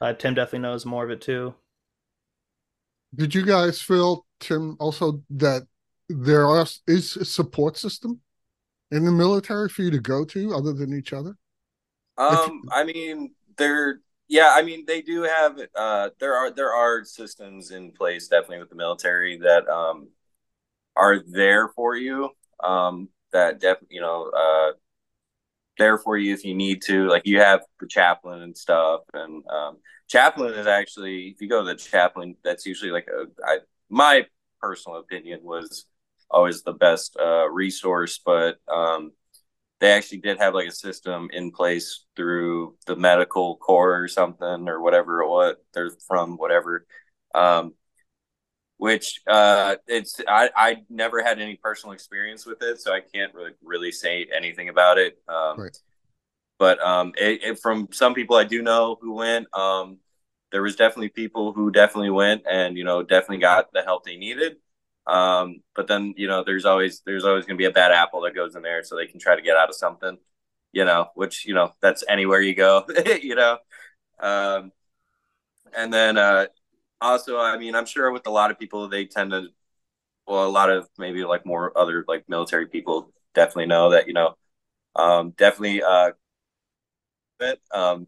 Uh, 0.00 0.14
Tim 0.14 0.34
definitely 0.34 0.60
knows 0.60 0.86
more 0.86 1.04
of 1.04 1.10
it 1.10 1.20
too. 1.20 1.54
Did 3.14 3.34
you 3.34 3.44
guys 3.44 3.80
feel, 3.80 4.26
Tim, 4.40 4.76
also 4.80 5.22
that 5.30 5.62
there 6.08 6.46
are, 6.46 6.66
is 6.86 7.16
a 7.16 7.24
support 7.24 7.76
system 7.76 8.20
in 8.90 9.04
the 9.04 9.12
military 9.12 9.68
for 9.68 9.82
you 9.82 9.90
to 9.90 10.00
go 10.00 10.24
to 10.24 10.54
other 10.54 10.72
than 10.72 10.92
each 10.96 11.12
other? 11.12 11.36
Um, 12.18 12.62
I 12.70 12.84
mean, 12.84 13.34
they're 13.56 14.00
yeah, 14.28 14.54
I 14.56 14.62
mean, 14.62 14.84
they 14.86 15.02
do 15.02 15.22
have 15.22 15.58
uh, 15.74 16.10
there 16.18 16.34
are 16.34 16.50
there 16.50 16.72
are 16.72 17.04
systems 17.04 17.70
in 17.70 17.92
place 17.92 18.28
definitely 18.28 18.60
with 18.60 18.70
the 18.70 18.76
military 18.76 19.38
that 19.38 19.68
um 19.68 20.08
are 20.96 21.20
there 21.26 21.68
for 21.68 21.96
you. 21.96 22.30
um, 22.62 23.08
that 23.32 23.60
definitely, 23.60 23.96
you 23.96 24.00
know, 24.02 24.30
uh, 24.30 24.72
there 25.78 25.98
for 25.98 26.16
you 26.16 26.34
if 26.34 26.44
you 26.44 26.54
need 26.54 26.82
to. 26.82 27.08
Like 27.08 27.22
you 27.26 27.40
have 27.40 27.62
the 27.80 27.86
chaplain 27.86 28.42
and 28.42 28.56
stuff, 28.56 29.02
and 29.14 29.44
um, 29.48 29.78
chaplain 30.12 30.54
is 30.54 30.66
actually 30.66 31.28
if 31.28 31.40
you 31.40 31.48
go 31.48 31.64
to 31.64 31.68
the 31.68 31.74
chaplain, 31.74 32.36
that's 32.44 32.66
usually 32.66 32.90
like 32.90 33.08
a 33.08 33.26
I, 33.44 33.58
my 33.88 34.26
personal 34.60 34.98
opinion 34.98 35.40
was 35.42 35.86
always 36.30 36.62
the 36.62 36.72
best 36.72 37.16
uh, 37.18 37.48
resource, 37.48 38.20
but 38.24 38.58
um, 38.72 39.12
they 39.82 39.90
actually 39.90 40.18
did 40.18 40.38
have 40.38 40.54
like 40.54 40.68
a 40.68 40.72
system 40.72 41.28
in 41.32 41.50
place 41.50 42.04
through 42.14 42.76
the 42.86 42.94
medical 42.94 43.56
corps 43.56 44.00
or 44.00 44.06
something 44.06 44.68
or 44.68 44.80
whatever 44.80 45.26
was 45.26 45.56
they're 45.74 45.90
from 46.06 46.36
whatever 46.36 46.86
um, 47.34 47.74
which 48.76 49.20
uh, 49.26 49.74
it's 49.88 50.20
I, 50.28 50.50
I 50.56 50.76
never 50.88 51.20
had 51.20 51.40
any 51.40 51.56
personal 51.56 51.94
experience 51.94 52.46
with 52.46 52.62
it 52.62 52.80
so 52.80 52.92
i 52.92 53.00
can't 53.00 53.34
really 53.34 53.52
really 53.60 53.90
say 53.90 54.28
anything 54.32 54.68
about 54.68 54.98
it 54.98 55.18
um, 55.28 55.60
right. 55.62 55.76
But 56.62 56.80
um, 56.80 57.12
it, 57.18 57.42
it, 57.42 57.58
from 57.60 57.88
some 57.92 58.14
people 58.14 58.36
i 58.36 58.44
do 58.44 58.62
know 58.62 58.96
who 59.00 59.14
went 59.14 59.46
um, 59.54 59.98
there 60.50 60.62
was 60.62 60.76
definitely 60.76 61.08
people 61.08 61.52
who 61.52 61.70
definitely 61.70 62.10
went 62.10 62.42
and 62.50 62.76
you 62.76 62.84
know 62.84 63.02
definitely 63.02 63.38
got 63.38 63.72
the 63.72 63.82
help 63.82 64.04
they 64.04 64.16
needed 64.16 64.56
um, 65.06 65.62
but 65.74 65.88
then 65.88 66.14
you 66.16 66.28
know, 66.28 66.44
there's 66.44 66.64
always 66.64 67.00
there's 67.04 67.24
always 67.24 67.44
going 67.44 67.56
to 67.56 67.60
be 67.60 67.64
a 67.66 67.72
bad 67.72 67.90
apple 67.90 68.20
that 68.20 68.36
goes 68.36 68.54
in 68.54 68.62
there, 68.62 68.84
so 68.84 68.94
they 68.94 69.06
can 69.08 69.18
try 69.18 69.34
to 69.34 69.42
get 69.42 69.56
out 69.56 69.68
of 69.68 69.74
something. 69.74 70.16
You 70.72 70.84
know, 70.84 71.08
which 71.16 71.44
you 71.44 71.54
know 71.54 71.72
that's 71.80 72.04
anywhere 72.08 72.40
you 72.40 72.54
go. 72.54 72.84
you 73.22 73.34
know, 73.34 73.58
um, 74.20 74.72
and 75.76 75.92
then 75.92 76.16
uh, 76.18 76.46
also, 77.00 77.38
I 77.38 77.58
mean, 77.58 77.74
I'm 77.74 77.86
sure 77.86 78.10
with 78.12 78.26
a 78.26 78.30
lot 78.30 78.50
of 78.50 78.58
people, 78.58 78.88
they 78.88 79.06
tend 79.06 79.32
to, 79.32 79.48
well, 80.26 80.46
a 80.46 80.50
lot 80.50 80.70
of 80.70 80.88
maybe 80.98 81.24
like 81.24 81.46
more 81.46 81.76
other 81.78 82.04
like 82.08 82.28
military 82.28 82.68
people 82.68 83.12
definitely 83.34 83.66
know 83.66 83.90
that 83.90 84.08
you 84.08 84.14
know, 84.14 84.36
um, 84.96 85.32
definitely 85.32 85.82
uh, 85.82 86.12
but 87.42 87.78
um, 87.78 88.06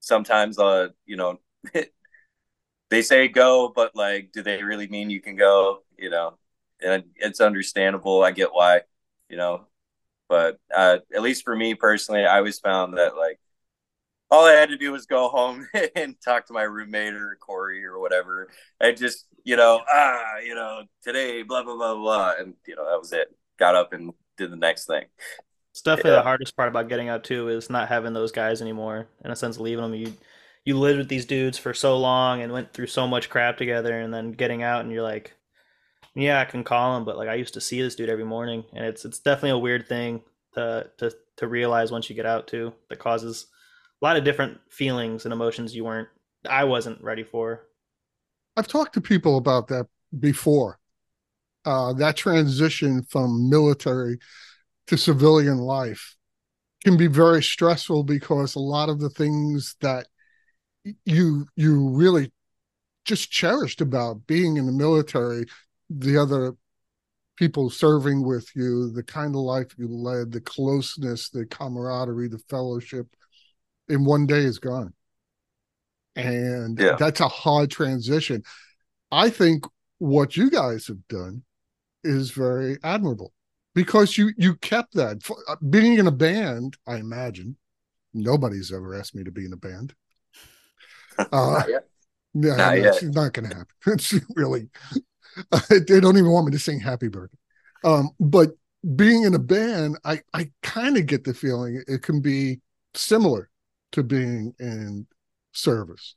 sometimes 0.00 0.58
uh, 0.58 0.88
you 1.06 1.16
know. 1.16 1.40
they 2.90 3.02
say 3.02 3.28
go, 3.28 3.72
but 3.74 3.94
like, 3.94 4.32
do 4.32 4.42
they 4.42 4.62
really 4.62 4.88
mean 4.88 5.10
you 5.10 5.20
can 5.20 5.36
go? 5.36 5.82
You 5.96 6.10
know, 6.10 6.38
and 6.82 7.04
it's 7.16 7.40
understandable. 7.40 8.22
I 8.22 8.32
get 8.32 8.52
why, 8.52 8.82
you 9.28 9.36
know, 9.36 9.66
but 10.28 10.58
uh, 10.74 10.98
at 11.14 11.22
least 11.22 11.44
for 11.44 11.56
me 11.56 11.74
personally, 11.74 12.24
I 12.24 12.38
always 12.38 12.58
found 12.58 12.98
that 12.98 13.16
like 13.16 13.40
all 14.30 14.46
I 14.46 14.52
had 14.52 14.70
to 14.70 14.76
do 14.76 14.92
was 14.92 15.06
go 15.06 15.28
home 15.28 15.68
and 15.96 16.16
talk 16.24 16.46
to 16.46 16.52
my 16.52 16.62
roommate 16.62 17.14
or 17.14 17.36
Corey 17.40 17.84
or 17.84 17.98
whatever. 17.98 18.48
I 18.80 18.92
just, 18.92 19.26
you 19.44 19.56
know, 19.56 19.80
ah, 19.88 20.38
you 20.44 20.54
know, 20.54 20.84
today, 21.02 21.42
blah 21.42 21.62
blah 21.62 21.76
blah 21.76 21.94
blah, 21.94 22.34
and 22.38 22.54
you 22.66 22.76
know 22.76 22.88
that 22.88 23.00
was 23.00 23.12
it. 23.12 23.28
Got 23.58 23.74
up 23.74 23.92
and 23.92 24.12
did 24.36 24.50
the 24.50 24.56
next 24.56 24.86
thing. 24.86 25.04
It's 25.72 25.82
definitely 25.82 26.12
yeah. 26.12 26.16
the 26.16 26.22
hardest 26.22 26.56
part 26.56 26.68
about 26.68 26.88
getting 26.88 27.08
out 27.08 27.24
too 27.24 27.48
is 27.48 27.70
not 27.70 27.88
having 27.88 28.12
those 28.12 28.32
guys 28.32 28.60
anymore. 28.60 29.08
In 29.24 29.30
a 29.30 29.36
sense, 29.36 29.58
leaving 29.58 29.82
them. 29.82 29.94
You 29.94 30.12
you 30.64 30.78
lived 30.78 30.98
with 30.98 31.08
these 31.08 31.24
dudes 31.24 31.58
for 31.58 31.72
so 31.72 31.96
long 31.96 32.42
and 32.42 32.52
went 32.52 32.72
through 32.72 32.88
so 32.88 33.06
much 33.06 33.30
crap 33.30 33.56
together, 33.56 34.00
and 34.00 34.12
then 34.12 34.32
getting 34.32 34.62
out 34.62 34.82
and 34.82 34.92
you're 34.92 35.02
like, 35.02 35.34
yeah, 36.14 36.40
I 36.40 36.44
can 36.44 36.64
call 36.64 36.96
him, 36.96 37.04
but 37.04 37.16
like 37.16 37.28
I 37.28 37.34
used 37.34 37.54
to 37.54 37.60
see 37.60 37.80
this 37.80 37.94
dude 37.94 38.08
every 38.10 38.24
morning, 38.24 38.64
and 38.72 38.84
it's 38.84 39.04
it's 39.04 39.20
definitely 39.20 39.50
a 39.50 39.58
weird 39.58 39.88
thing 39.88 40.22
to 40.54 40.90
to 40.98 41.12
to 41.36 41.46
realize 41.46 41.92
once 41.92 42.10
you 42.10 42.16
get 42.16 42.26
out 42.26 42.46
too. 42.46 42.72
That 42.88 42.98
causes 42.98 43.46
a 44.02 44.04
lot 44.04 44.16
of 44.16 44.24
different 44.24 44.58
feelings 44.70 45.24
and 45.24 45.32
emotions 45.32 45.74
you 45.74 45.84
weren't 45.84 46.08
I 46.48 46.64
wasn't 46.64 47.02
ready 47.02 47.22
for. 47.22 47.66
I've 48.56 48.68
talked 48.68 48.94
to 48.94 49.00
people 49.00 49.36
about 49.36 49.68
that 49.68 49.86
before. 50.18 50.78
Uh, 51.64 51.92
that 51.92 52.16
transition 52.16 53.02
from 53.02 53.50
military 53.50 54.18
to 54.90 54.98
civilian 54.98 55.58
life 55.58 56.16
can 56.84 56.96
be 56.96 57.06
very 57.06 57.42
stressful 57.42 58.04
because 58.04 58.54
a 58.54 58.60
lot 58.60 58.88
of 58.88 59.00
the 59.00 59.10
things 59.10 59.76
that 59.80 60.06
you 61.04 61.46
you 61.56 61.88
really 61.90 62.32
just 63.04 63.30
cherished 63.30 63.80
about 63.80 64.26
being 64.26 64.56
in 64.56 64.66
the 64.66 64.72
military 64.72 65.44
the 65.88 66.16
other 66.16 66.54
people 67.36 67.70
serving 67.70 68.26
with 68.26 68.48
you 68.54 68.90
the 68.90 69.02
kind 69.02 69.34
of 69.34 69.40
life 69.40 69.68
you 69.78 69.88
led 69.88 70.32
the 70.32 70.40
closeness 70.40 71.30
the 71.30 71.46
camaraderie 71.46 72.28
the 72.28 72.38
fellowship 72.50 73.06
in 73.90 74.04
one 74.04 74.26
day 74.26 74.40
is 74.40 74.58
gone. 74.58 74.94
And 76.16 76.78
yeah. 76.78 76.96
that's 76.98 77.20
a 77.20 77.28
hard 77.28 77.70
transition. 77.70 78.42
I 79.10 79.28
think 79.28 79.64
what 79.98 80.36
you 80.36 80.50
guys 80.50 80.86
have 80.86 81.06
done 81.08 81.42
is 82.04 82.30
very 82.30 82.78
admirable 82.82 83.32
because 83.74 84.16
you 84.18 84.32
you 84.36 84.54
kept 84.56 84.94
that. 84.94 85.18
Uh, 85.48 85.56
being 85.68 85.98
in 85.98 86.06
a 86.06 86.12
band 86.12 86.76
i 86.86 86.96
imagine 86.96 87.56
nobody's 88.12 88.72
ever 88.72 88.94
asked 88.94 89.14
me 89.14 89.24
to 89.24 89.30
be 89.30 89.44
in 89.44 89.52
a 89.52 89.56
band. 89.56 89.94
Uh, 91.32 91.62
yeah, 91.68 91.78
yeah 92.32 92.56
not 92.56 92.78
it's 92.78 93.02
not 93.02 93.32
gonna 93.34 93.48
happen. 93.48 93.66
It's 93.86 94.14
really 94.36 94.70
they 95.70 96.00
don't 96.00 96.16
even 96.16 96.30
want 96.30 96.46
me 96.46 96.52
to 96.52 96.58
sing 96.58 96.80
happy 96.80 97.08
birthday. 97.08 97.36
Um, 97.84 98.10
but 98.18 98.52
being 98.96 99.24
in 99.24 99.34
a 99.34 99.38
band 99.38 99.98
i 100.04 100.20
i 100.32 100.50
kind 100.62 100.96
of 100.96 101.06
get 101.06 101.24
the 101.24 101.34
feeling 101.34 101.82
it 101.86 102.02
can 102.02 102.20
be 102.20 102.60
similar 102.94 103.50
to 103.92 104.02
being 104.02 104.54
in 104.58 105.06
service 105.52 106.16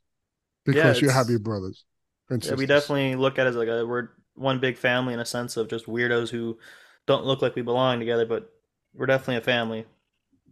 because 0.64 1.00
yeah, 1.00 1.06
you 1.06 1.12
have 1.12 1.28
your 1.28 1.38
brothers 1.38 1.84
yeah, 2.30 2.54
we 2.54 2.66
definitely 2.66 3.16
look 3.16 3.38
at 3.38 3.46
it 3.46 3.50
as 3.50 3.56
like 3.56 3.68
a 3.68 3.84
we're 3.84 4.08
one 4.34 4.60
big 4.60 4.78
family 4.78 5.12
in 5.12 5.20
a 5.20 5.26
sense 5.26 5.56
of 5.56 5.68
just 5.68 5.86
weirdos 5.86 6.30
who 6.30 6.58
don't 7.06 7.24
look 7.24 7.42
like 7.42 7.54
we 7.54 7.62
belong 7.62 7.98
together 7.98 8.26
but 8.26 8.50
we're 8.94 9.06
definitely 9.06 9.36
a 9.36 9.40
family 9.40 9.84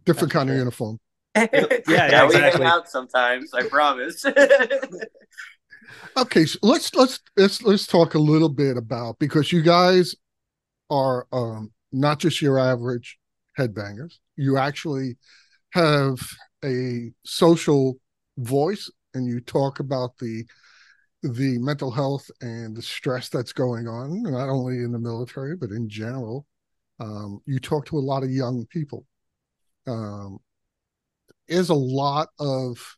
different 0.05 0.31
kind 0.31 0.49
of 0.49 0.55
uniform 0.55 0.99
yeah, 1.35 1.47
yeah, 1.87 2.25
exactly. 2.25 2.35
we 2.35 2.41
hang 2.41 2.63
out 2.63 2.87
sometimes. 2.87 3.53
I 3.55 3.63
promise. 3.63 4.23
okay, 6.17 6.45
so 6.45 6.59
let's 6.61 6.93
let's 6.93 7.19
let's 7.35 7.63
let's 7.63 7.87
talk 7.87 8.13
a 8.13 8.19
little 8.19 8.49
bit 8.49 8.77
about 8.77 9.17
because 9.17 9.51
you 9.51 9.63
guys 9.63 10.15
are 10.91 11.25
um, 11.31 11.71
not 11.91 12.19
just 12.19 12.39
your 12.39 12.59
average 12.59 13.17
headbangers. 13.57 14.19
You 14.35 14.57
actually 14.57 15.17
have 15.71 16.19
a 16.63 17.11
social 17.25 17.97
voice, 18.37 18.91
and 19.15 19.27
you 19.27 19.39
talk 19.39 19.79
about 19.79 20.19
the 20.19 20.45
the 21.23 21.57
mental 21.57 21.89
health 21.89 22.29
and 22.41 22.75
the 22.75 22.81
stress 22.81 23.29
that's 23.29 23.53
going 23.53 23.87
on, 23.87 24.23
not 24.23 24.49
only 24.49 24.77
in 24.77 24.91
the 24.91 24.99
military 24.99 25.55
but 25.55 25.71
in 25.71 25.89
general. 25.89 26.45
Um, 26.99 27.41
you 27.45 27.59
talk 27.59 27.85
to 27.87 27.97
a 27.97 27.99
lot 27.99 28.23
of 28.23 28.29
young 28.29 28.65
people. 28.67 29.05
Um, 29.87 30.39
is 31.47 31.69
a 31.69 31.73
lot 31.73 32.29
of 32.39 32.95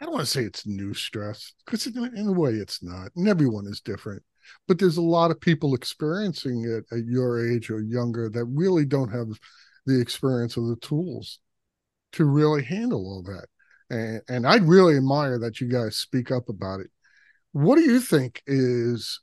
I 0.00 0.04
don't 0.04 0.14
want 0.14 0.26
to 0.26 0.30
say 0.30 0.42
it's 0.42 0.66
new 0.66 0.92
stress 0.92 1.54
because 1.64 1.86
in 1.86 2.26
a 2.26 2.32
way 2.32 2.52
it's 2.52 2.82
not, 2.82 3.10
and 3.16 3.28
everyone 3.28 3.66
is 3.66 3.80
different. 3.80 4.22
But 4.68 4.78
there's 4.78 4.98
a 4.98 5.02
lot 5.02 5.30
of 5.30 5.40
people 5.40 5.74
experiencing 5.74 6.64
it 6.64 6.84
at 6.94 7.06
your 7.06 7.48
age 7.50 7.70
or 7.70 7.80
younger 7.80 8.28
that 8.28 8.44
really 8.44 8.84
don't 8.84 9.08
have 9.08 9.28
the 9.86 9.98
experience 9.98 10.56
or 10.56 10.68
the 10.68 10.76
tools 10.76 11.38
to 12.12 12.24
really 12.24 12.62
handle 12.62 13.06
all 13.06 13.22
that. 13.22 13.46
And 13.94 14.22
and 14.28 14.46
I 14.46 14.56
really 14.56 14.96
admire 14.96 15.38
that 15.38 15.60
you 15.60 15.68
guys 15.68 15.96
speak 15.96 16.30
up 16.30 16.48
about 16.48 16.80
it. 16.80 16.90
What 17.52 17.76
do 17.76 17.82
you 17.82 18.00
think 18.00 18.42
is 18.46 19.20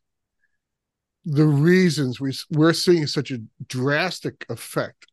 the 1.25 1.45
reasons 1.45 2.19
we 2.19 2.33
we're 2.49 2.73
seeing 2.73 3.05
such 3.05 3.31
a 3.31 3.39
drastic 3.67 4.45
effect 4.49 5.07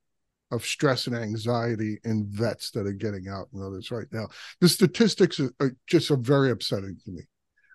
of 0.51 0.65
stress 0.65 1.07
and 1.07 1.17
anxiety 1.17 1.99
in 2.05 2.27
vets 2.31 2.71
that 2.71 2.87
are 2.87 2.93
getting 2.93 3.29
out 3.29 3.49
and 3.53 3.63
others 3.63 3.91
right 3.91 4.07
now. 4.13 4.27
The 4.61 4.69
statistics 4.69 5.39
are, 5.41 5.53
are 5.61 5.77
just 5.87 6.11
are 6.11 6.17
very 6.17 6.51
upsetting 6.51 6.97
to 7.05 7.11
me 7.11 7.23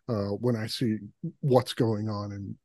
uh, 0.10 0.36
when 0.38 0.56
I 0.56 0.66
see 0.68 0.98
what's 1.42 1.74
going 1.74 2.10
on 2.10 2.32
in 2.32 2.56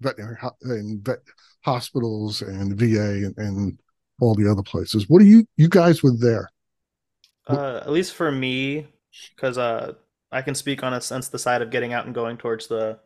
veterinary 0.00 0.36
in 0.62 1.00
vet 1.02 1.18
hospitals 1.64 2.42
and 2.42 2.78
VA 2.78 3.26
and, 3.26 3.36
and 3.36 3.78
all 4.20 4.34
the 4.34 4.48
other 4.48 4.62
places. 4.62 5.06
What 5.08 5.18
do 5.20 5.24
you 5.24 5.44
you 5.56 5.68
guys 5.68 6.02
were 6.02 6.16
there? 6.16 6.50
Uh, 7.48 7.80
at 7.82 7.90
least 7.90 8.14
for 8.14 8.30
me, 8.30 8.86
because 9.34 9.56
uh, 9.56 9.94
I 10.30 10.42
can 10.42 10.54
speak 10.54 10.82
on 10.82 10.92
a 10.92 11.00
sense 11.00 11.28
the 11.28 11.38
side 11.38 11.62
of 11.62 11.70
getting 11.70 11.92
out 11.92 12.06
and 12.06 12.14
going 12.14 12.36
towards 12.36 12.66
the 12.66 12.98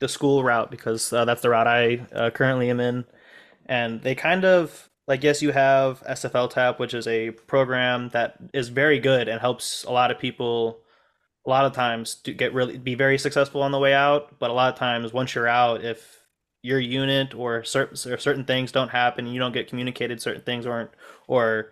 the 0.00 0.08
school 0.08 0.42
route 0.42 0.70
because 0.70 1.12
uh, 1.12 1.24
that's 1.24 1.42
the 1.42 1.50
route 1.50 1.66
I 1.66 2.06
uh, 2.12 2.30
currently 2.30 2.70
am 2.70 2.80
in, 2.80 3.04
and 3.66 4.02
they 4.02 4.14
kind 4.14 4.44
of 4.44 4.88
like 5.06 5.22
yes 5.22 5.42
you 5.42 5.52
have 5.52 6.02
SFL 6.02 6.50
TAP 6.50 6.78
which 6.78 6.94
is 6.94 7.06
a 7.06 7.30
program 7.30 8.08
that 8.10 8.36
is 8.52 8.68
very 8.68 8.98
good 8.98 9.28
and 9.28 9.40
helps 9.40 9.84
a 9.84 9.90
lot 9.90 10.10
of 10.10 10.18
people 10.18 10.80
a 11.46 11.50
lot 11.50 11.64
of 11.64 11.72
times 11.72 12.14
to 12.16 12.32
get 12.32 12.52
really 12.54 12.78
be 12.78 12.94
very 12.94 13.18
successful 13.18 13.62
on 13.62 13.72
the 13.72 13.78
way 13.78 13.94
out. 13.94 14.38
But 14.38 14.50
a 14.50 14.54
lot 14.54 14.72
of 14.72 14.78
times 14.78 15.12
once 15.12 15.34
you're 15.34 15.48
out 15.48 15.84
if 15.84 16.18
your 16.62 16.80
unit 16.80 17.34
or 17.34 17.64
certain 17.64 18.12
or 18.12 18.18
certain 18.18 18.44
things 18.44 18.72
don't 18.72 18.88
happen 18.88 19.26
you 19.26 19.38
don't 19.38 19.52
get 19.52 19.68
communicated 19.68 20.20
certain 20.20 20.42
things 20.42 20.66
aren't 20.66 20.90
or 21.28 21.70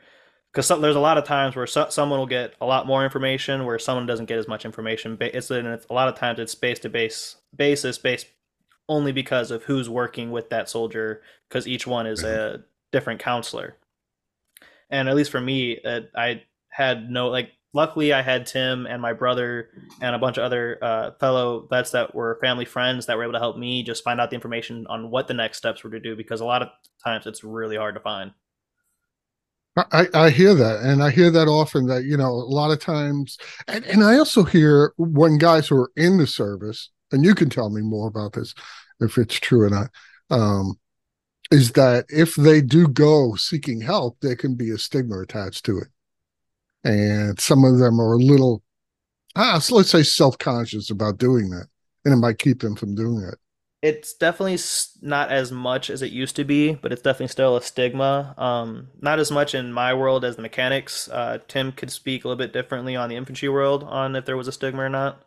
because 0.56 0.80
there's 0.80 0.96
a 0.96 1.00
lot 1.00 1.18
of 1.18 1.24
times 1.24 1.54
where 1.54 1.66
so, 1.66 1.86
someone 1.90 2.18
will 2.18 2.26
get 2.26 2.54
a 2.62 2.66
lot 2.66 2.86
more 2.86 3.04
information 3.04 3.66
where 3.66 3.78
someone 3.78 4.06
doesn't 4.06 4.24
get 4.24 4.38
as 4.38 4.48
much 4.48 4.64
information 4.64 5.18
it's, 5.20 5.50
it's 5.50 5.86
a 5.90 5.92
lot 5.92 6.08
of 6.08 6.14
times 6.14 6.38
it's 6.38 6.54
base 6.54 6.78
to 6.78 6.88
base 6.88 7.36
basis 7.54 7.98
based 7.98 8.26
only 8.88 9.12
because 9.12 9.50
of 9.50 9.64
who's 9.64 9.88
working 9.88 10.30
with 10.30 10.50
that 10.50 10.68
soldier, 10.68 11.22
because 11.48 11.66
each 11.66 11.86
one 11.86 12.06
is 12.06 12.22
a 12.22 12.64
different 12.92 13.20
counselor. 13.20 13.76
And 14.90 15.08
at 15.08 15.16
least 15.16 15.30
for 15.30 15.40
me, 15.40 15.80
uh, 15.84 16.02
I 16.16 16.42
had 16.70 17.10
no 17.10 17.28
like. 17.28 17.50
Luckily, 17.74 18.14
I 18.14 18.22
had 18.22 18.46
Tim 18.46 18.86
and 18.86 19.02
my 19.02 19.12
brother 19.12 19.68
and 20.00 20.14
a 20.14 20.18
bunch 20.18 20.38
of 20.38 20.44
other 20.44 20.78
uh, 20.80 21.10
fellow 21.20 21.66
vets 21.68 21.90
that 21.90 22.14
were 22.14 22.38
family 22.40 22.64
friends 22.64 23.04
that 23.04 23.18
were 23.18 23.24
able 23.24 23.34
to 23.34 23.38
help 23.38 23.58
me 23.58 23.82
just 23.82 24.02
find 24.02 24.18
out 24.18 24.30
the 24.30 24.34
information 24.34 24.86
on 24.88 25.10
what 25.10 25.28
the 25.28 25.34
next 25.34 25.58
steps 25.58 25.84
were 25.84 25.90
to 25.90 26.00
do 26.00 26.16
because 26.16 26.40
a 26.40 26.46
lot 26.46 26.62
of 26.62 26.68
times 27.04 27.26
it's 27.26 27.44
really 27.44 27.76
hard 27.76 27.94
to 27.94 28.00
find. 28.00 28.30
I, 29.76 30.06
I 30.14 30.30
hear 30.30 30.54
that, 30.54 30.80
and 30.80 31.02
I 31.02 31.10
hear 31.10 31.30
that 31.30 31.48
often. 31.48 31.86
That 31.86 32.04
you 32.04 32.16
know, 32.16 32.30
a 32.30 32.48
lot 32.48 32.70
of 32.70 32.80
times, 32.80 33.36
and, 33.68 33.84
and 33.84 34.02
I 34.02 34.16
also 34.16 34.42
hear 34.42 34.94
when 34.96 35.38
guys 35.38 35.68
who 35.68 35.76
are 35.76 35.92
in 35.96 36.16
the 36.16 36.26
service, 36.26 36.90
and 37.12 37.24
you 37.24 37.34
can 37.34 37.50
tell 37.50 37.70
me 37.70 37.82
more 37.82 38.08
about 38.08 38.32
this 38.32 38.54
if 39.00 39.18
it's 39.18 39.38
true 39.38 39.62
or 39.62 39.70
not. 39.70 39.90
Um, 40.30 40.78
is 41.50 41.72
that 41.72 42.06
if 42.08 42.34
they 42.34 42.60
do 42.60 42.88
go 42.88 43.36
seeking 43.36 43.80
help, 43.80 44.18
there 44.20 44.34
can 44.34 44.54
be 44.54 44.70
a 44.70 44.78
stigma 44.78 45.20
attached 45.20 45.64
to 45.66 45.78
it, 45.78 45.88
and 46.82 47.38
some 47.38 47.64
of 47.64 47.78
them 47.78 48.00
are 48.00 48.14
a 48.14 48.18
little, 48.18 48.62
ah, 49.36 49.58
so 49.58 49.76
let's 49.76 49.90
say 49.90 50.02
self-conscious 50.02 50.90
about 50.90 51.18
doing 51.18 51.50
that, 51.50 51.66
and 52.04 52.14
it 52.14 52.16
might 52.16 52.38
keep 52.38 52.60
them 52.60 52.76
from 52.76 52.94
doing 52.94 53.22
it 53.22 53.38
it's 53.82 54.14
definitely 54.14 54.58
not 55.02 55.30
as 55.30 55.52
much 55.52 55.90
as 55.90 56.02
it 56.02 56.10
used 56.10 56.36
to 56.36 56.44
be, 56.44 56.74
but 56.74 56.92
it's 56.92 57.02
definitely 57.02 57.28
still 57.28 57.56
a 57.56 57.62
stigma. 57.62 58.34
Um, 58.38 58.88
not 59.00 59.18
as 59.18 59.30
much 59.30 59.54
in 59.54 59.72
my 59.72 59.94
world 59.94 60.24
as 60.24 60.36
the 60.36 60.42
mechanics. 60.42 61.08
Uh, 61.08 61.38
Tim 61.46 61.72
could 61.72 61.90
speak 61.90 62.24
a 62.24 62.28
little 62.28 62.38
bit 62.38 62.52
differently 62.52 62.96
on 62.96 63.08
the 63.08 63.16
infantry 63.16 63.48
world 63.48 63.84
on 63.84 64.16
if 64.16 64.24
there 64.24 64.36
was 64.36 64.48
a 64.48 64.52
stigma 64.52 64.82
or 64.82 64.88
not. 64.88 65.22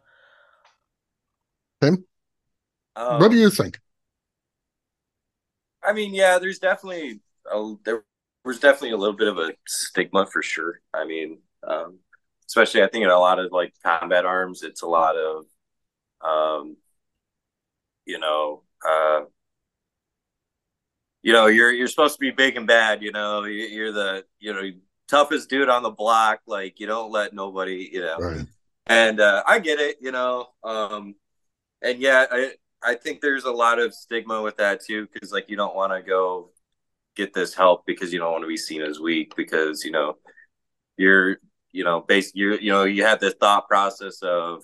Tim, 1.81 2.05
um, 2.95 3.19
what 3.19 3.31
do 3.31 3.37
you 3.37 3.49
think? 3.49 3.79
I 5.83 5.93
mean, 5.93 6.13
yeah, 6.13 6.39
there's 6.39 6.59
definitely 6.59 7.21
a, 7.51 7.73
there 7.85 8.03
was 8.43 8.59
definitely 8.59 8.91
a 8.91 8.97
little 8.97 9.15
bit 9.15 9.27
of 9.27 9.37
a 9.37 9.53
stigma 9.67 10.25
for 10.25 10.41
sure. 10.41 10.81
I 10.93 11.05
mean, 11.05 11.39
um, 11.65 11.99
especially 12.47 12.83
I 12.83 12.87
think 12.87 13.05
in 13.05 13.11
a 13.11 13.19
lot 13.19 13.39
of 13.39 13.51
like 13.51 13.73
combat 13.83 14.25
arms, 14.25 14.63
it's 14.63 14.81
a 14.81 14.87
lot 14.87 15.15
of 15.15 15.45
um, 16.21 16.77
you 18.09 18.19
know, 18.19 18.63
uh, 18.87 19.21
you 21.21 21.33
know, 21.33 21.45
you're 21.45 21.71
you're 21.71 21.87
supposed 21.87 22.15
to 22.15 22.19
be 22.19 22.31
big 22.31 22.57
and 22.57 22.67
bad. 22.67 23.03
You 23.03 23.11
know, 23.11 23.43
you're 23.43 23.91
the 23.91 24.25
you 24.39 24.53
know 24.53 24.63
toughest 25.07 25.49
dude 25.49 25.69
on 25.69 25.83
the 25.83 25.91
block. 25.91 26.39
Like 26.47 26.79
you 26.79 26.87
don't 26.87 27.11
let 27.11 27.33
nobody. 27.33 27.89
You 27.91 28.01
know, 28.01 28.17
right. 28.17 28.45
and 28.87 29.19
uh, 29.19 29.43
I 29.45 29.59
get 29.59 29.79
it. 29.79 29.97
You 30.01 30.11
know, 30.11 30.47
um, 30.63 31.15
and 31.81 31.99
yeah, 31.99 32.25
I 32.31 32.51
I 32.81 32.95
think 32.95 33.21
there's 33.21 33.45
a 33.45 33.51
lot 33.51 33.79
of 33.79 33.93
stigma 33.93 34.41
with 34.41 34.57
that 34.57 34.83
too, 34.83 35.07
because 35.13 35.31
like 35.31 35.49
you 35.49 35.55
don't 35.55 35.75
want 35.75 35.93
to 35.93 36.01
go 36.01 36.51
get 37.15 37.33
this 37.33 37.53
help 37.53 37.85
because 37.85 38.13
you 38.13 38.19
don't 38.19 38.31
want 38.31 38.43
to 38.43 38.47
be 38.47 38.57
seen 38.57 38.81
as 38.81 38.99
weak 38.99 39.35
because 39.35 39.83
you 39.83 39.91
know 39.91 40.15
you're 40.95 41.37
you 41.71 41.83
know 41.83 41.99
basically 42.01 42.41
you 42.41 42.57
you 42.59 42.71
know 42.71 42.85
you 42.85 43.03
have 43.03 43.19
this 43.19 43.33
thought 43.39 43.67
process 43.67 44.21
of 44.21 44.63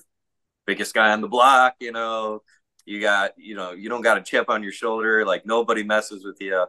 biggest 0.65 0.93
guy 0.93 1.12
on 1.12 1.19
the 1.21 1.27
block 1.27 1.75
you 1.79 1.91
know 1.91 2.41
you 2.85 3.01
got 3.01 3.31
you 3.37 3.55
know 3.55 3.71
you 3.71 3.89
don't 3.89 4.01
got 4.01 4.17
a 4.17 4.23
chip 4.23 4.49
on 4.49 4.63
your 4.63 4.71
shoulder 4.71 5.25
like 5.25 5.45
nobody 5.45 5.83
messes 5.83 6.25
with 6.25 6.37
you 6.41 6.65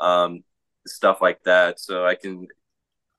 um 0.00 0.42
stuff 0.86 1.20
like 1.20 1.42
that. 1.44 1.80
So 1.80 2.06
i 2.06 2.14
can 2.14 2.46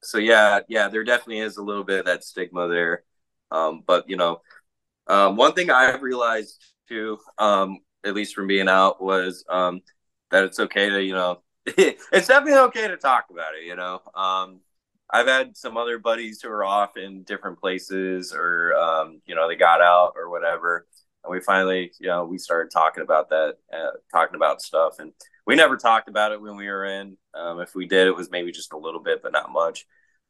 so 0.03 0.17
yeah 0.17 0.61
yeah 0.69 0.87
there 0.89 1.03
definitely 1.03 1.39
is 1.39 1.57
a 1.57 1.63
little 1.63 1.83
bit 1.83 1.99
of 1.99 2.05
that 2.05 2.23
stigma 2.23 2.67
there. 2.67 3.03
Um 3.51 3.83
but 3.85 4.09
you 4.09 4.17
know 4.17 4.41
um 5.07 5.35
one 5.37 5.53
thing 5.53 5.69
i've 5.71 6.01
realized 6.01 6.63
too 6.89 7.17
um 7.37 7.79
at 8.05 8.13
least 8.13 8.35
from 8.35 8.47
being 8.47 8.67
out 8.69 9.01
was 9.01 9.45
um 9.49 9.81
that 10.31 10.43
it's 10.43 10.59
okay 10.59 10.89
to 10.89 11.01
you 11.03 11.13
know 11.13 11.41
it's 11.65 12.27
definitely 12.27 12.59
okay 12.59 12.87
to 12.87 12.97
talk 12.97 13.25
about 13.31 13.55
it 13.55 13.65
you 13.65 13.75
know? 13.75 14.01
Um 14.15 14.61
I've 15.09 15.27
had 15.27 15.55
some 15.55 15.77
other 15.77 15.99
buddies 15.99 16.41
who 16.41 16.49
are 16.49 16.65
off 16.65 16.97
in 16.97 17.23
different 17.23 17.59
places 17.59 18.33
or 18.33 18.75
um, 18.75 19.21
you 19.25 19.35
know 19.35 19.47
they 19.47 19.55
got 19.55 19.81
out 19.81 20.13
or 20.17 20.29
whatever 20.29 20.85
and 21.27 21.35
we 21.35 21.41
finally, 21.41 21.91
you 21.99 22.07
know, 22.07 22.25
we 22.25 22.37
started 22.37 22.71
talking 22.71 23.03
about 23.03 23.29
that, 23.29 23.55
uh, 23.71 23.91
talking 24.11 24.35
about 24.35 24.61
stuff, 24.61 24.99
and 24.99 25.11
we 25.45 25.55
never 25.55 25.77
talked 25.77 26.07
about 26.07 26.31
it 26.31 26.41
when 26.41 26.55
we 26.55 26.67
were 26.67 26.85
in. 26.85 27.17
Um, 27.33 27.59
if 27.59 27.75
we 27.75 27.85
did, 27.85 28.07
it 28.07 28.15
was 28.15 28.31
maybe 28.31 28.51
just 28.51 28.73
a 28.73 28.77
little 28.77 29.01
bit, 29.01 29.21
but 29.21 29.33
not 29.33 29.51
much. 29.51 29.85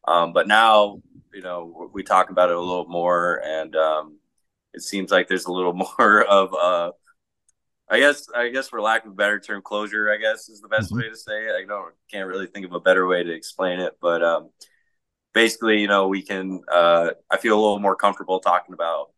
Um, 0.07 0.33
but 0.33 0.47
now, 0.47 1.01
you 1.33 1.41
know, 1.41 1.89
we 1.93 2.03
talk 2.03 2.29
about 2.29 2.49
it 2.49 2.55
a 2.55 2.59
little 2.59 2.87
more, 2.87 3.41
and 3.45 3.75
um, 3.75 4.19
it 4.73 4.81
seems 4.81 5.11
like 5.11 5.27
there's 5.27 5.45
a 5.45 5.51
little 5.51 5.73
more 5.99 6.23
of, 6.23 6.53
uh, 6.53 6.91
I 7.89 7.99
guess, 7.99 8.27
I 8.35 8.49
guess 8.49 8.67
for 8.67 8.81
lack 8.81 9.05
of 9.05 9.11
a 9.11 9.15
better 9.15 9.39
term, 9.39 9.61
closure. 9.61 10.11
I 10.11 10.17
guess 10.17 10.49
is 10.49 10.61
the 10.61 10.67
best 10.67 10.91
mm-hmm. 10.91 11.03
way 11.03 11.09
to 11.09 11.15
say 11.15 11.45
it. 11.45 11.55
I 11.55 11.65
don't, 11.65 11.93
can't 12.11 12.27
really 12.27 12.47
think 12.47 12.65
of 12.65 12.73
a 12.73 12.79
better 12.79 13.07
way 13.07 13.23
to 13.23 13.33
explain 13.33 13.79
it, 13.79 13.93
but 14.01 14.23
um, 14.23 14.49
basically, 15.33 15.79
you 15.79 15.87
know, 15.87 16.07
we 16.07 16.23
can. 16.23 16.61
Uh, 16.71 17.11
I 17.29 17.37
feel 17.37 17.53
a 17.53 17.61
little 17.61 17.79
more 17.79 17.95
comfortable 17.95 18.39
talking 18.39 18.73
about 18.73 19.11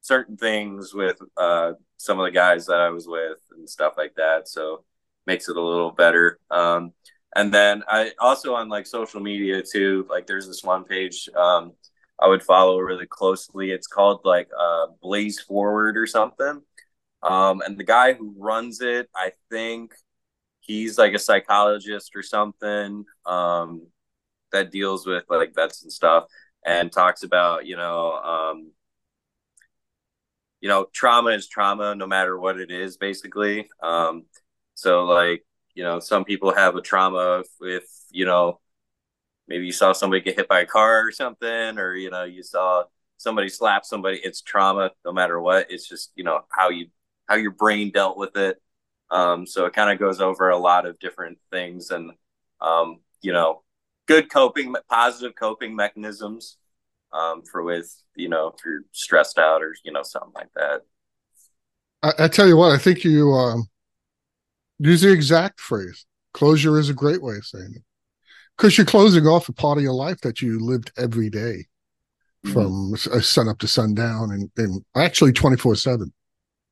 certain 0.00 0.36
things 0.36 0.94
with 0.94 1.18
uh, 1.36 1.72
some 1.96 2.18
of 2.18 2.24
the 2.24 2.30
guys 2.30 2.66
that 2.66 2.80
I 2.80 2.90
was 2.90 3.06
with 3.06 3.38
and 3.56 3.68
stuff 3.68 3.94
like 3.96 4.14
that. 4.16 4.48
So 4.48 4.84
makes 5.26 5.48
it 5.48 5.56
a 5.56 5.62
little 5.62 5.90
better. 5.90 6.38
Um, 6.50 6.92
and 7.36 7.52
then 7.52 7.82
I 7.88 8.12
also 8.18 8.54
on 8.54 8.68
like 8.68 8.86
social 8.86 9.20
media 9.20 9.62
too. 9.62 10.06
Like 10.08 10.26
there's 10.26 10.46
this 10.46 10.64
one 10.64 10.84
page 10.84 11.28
um, 11.36 11.72
I 12.20 12.26
would 12.26 12.42
follow 12.42 12.78
really 12.78 13.06
closely. 13.06 13.70
It's 13.70 13.86
called 13.86 14.20
like 14.24 14.48
uh, 14.58 14.86
Blaze 15.00 15.40
Forward 15.40 15.96
or 15.96 16.06
something. 16.06 16.62
Um, 17.22 17.62
and 17.64 17.78
the 17.78 17.84
guy 17.84 18.14
who 18.14 18.34
runs 18.38 18.80
it, 18.80 19.08
I 19.14 19.32
think 19.50 19.92
he's 20.60 20.98
like 20.98 21.14
a 21.14 21.18
psychologist 21.18 22.12
or 22.14 22.22
something 22.22 23.04
um, 23.26 23.86
that 24.52 24.70
deals 24.70 25.06
with 25.06 25.24
like 25.28 25.54
vets 25.54 25.82
and 25.82 25.92
stuff 25.92 26.24
and 26.66 26.90
talks 26.90 27.22
about 27.22 27.66
you 27.66 27.76
know 27.76 28.12
um, 28.12 28.72
you 30.60 30.68
know, 30.68 30.86
trauma 30.92 31.30
is 31.30 31.48
trauma 31.48 31.94
no 31.94 32.06
matter 32.06 32.38
what 32.38 32.58
it 32.58 32.70
is, 32.70 32.96
basically. 32.96 33.68
Um, 33.82 34.24
so 34.74 35.04
like, 35.04 35.44
you 35.74 35.84
know, 35.84 36.00
some 36.00 36.24
people 36.24 36.54
have 36.54 36.76
a 36.76 36.80
trauma 36.82 37.44
if 37.60 37.84
you 38.10 38.24
know, 38.24 38.60
maybe 39.48 39.66
you 39.66 39.72
saw 39.72 39.92
somebody 39.92 40.22
get 40.22 40.36
hit 40.36 40.48
by 40.48 40.60
a 40.60 40.66
car 40.66 41.06
or 41.06 41.12
something, 41.12 41.78
or, 41.78 41.94
you 41.94 42.10
know, 42.10 42.24
you 42.24 42.42
saw 42.42 42.84
somebody 43.16 43.48
slap 43.48 43.84
somebody. 43.84 44.20
It's 44.22 44.42
trauma 44.42 44.90
no 45.04 45.12
matter 45.12 45.40
what. 45.40 45.70
It's 45.70 45.88
just, 45.88 46.12
you 46.14 46.24
know, 46.24 46.42
how 46.50 46.68
you, 46.68 46.88
how 47.26 47.36
your 47.36 47.50
brain 47.50 47.90
dealt 47.90 48.18
with 48.18 48.36
it. 48.36 48.60
Um, 49.10 49.46
so 49.46 49.64
it 49.64 49.72
kind 49.72 49.90
of 49.90 49.98
goes 49.98 50.20
over 50.20 50.50
a 50.50 50.58
lot 50.58 50.86
of 50.86 50.98
different 50.98 51.38
things 51.50 51.90
and, 51.90 52.12
um, 52.60 53.00
you 53.22 53.32
know, 53.32 53.62
good 54.06 54.30
coping, 54.30 54.74
positive 54.90 55.34
coping 55.34 55.74
mechanisms 55.74 56.57
um, 57.12 57.42
for 57.50 57.62
with 57.62 57.94
you 58.14 58.28
know 58.28 58.48
if 58.48 58.64
you're 58.64 58.82
stressed 58.92 59.38
out 59.38 59.62
or 59.62 59.74
you 59.84 59.92
know 59.92 60.02
something 60.02 60.32
like 60.34 60.52
that. 60.54 60.82
I, 62.02 62.24
I 62.24 62.28
tell 62.28 62.46
you 62.46 62.56
what, 62.56 62.72
I 62.72 62.78
think 62.78 63.04
you 63.04 63.32
um, 63.32 63.66
use 64.78 65.02
the 65.02 65.12
exact 65.12 65.60
phrase. 65.60 66.06
Closure 66.32 66.78
is 66.78 66.90
a 66.90 66.94
great 66.94 67.22
way 67.22 67.36
of 67.36 67.44
saying 67.44 67.72
it 67.74 67.82
because 68.56 68.76
you're 68.76 68.86
closing 68.86 69.26
off 69.26 69.48
a 69.48 69.52
part 69.52 69.78
of 69.78 69.84
your 69.84 69.94
life 69.94 70.20
that 70.20 70.40
you 70.40 70.60
lived 70.60 70.92
every 70.96 71.30
day 71.30 71.66
mm-hmm. 72.46 72.52
from 72.52 72.94
uh, 73.12 73.20
sun 73.20 73.48
up 73.48 73.58
to 73.58 73.68
sundown 73.68 74.30
and, 74.30 74.50
and 74.56 74.84
actually 74.94 75.32
24 75.32 75.74
7 75.74 76.12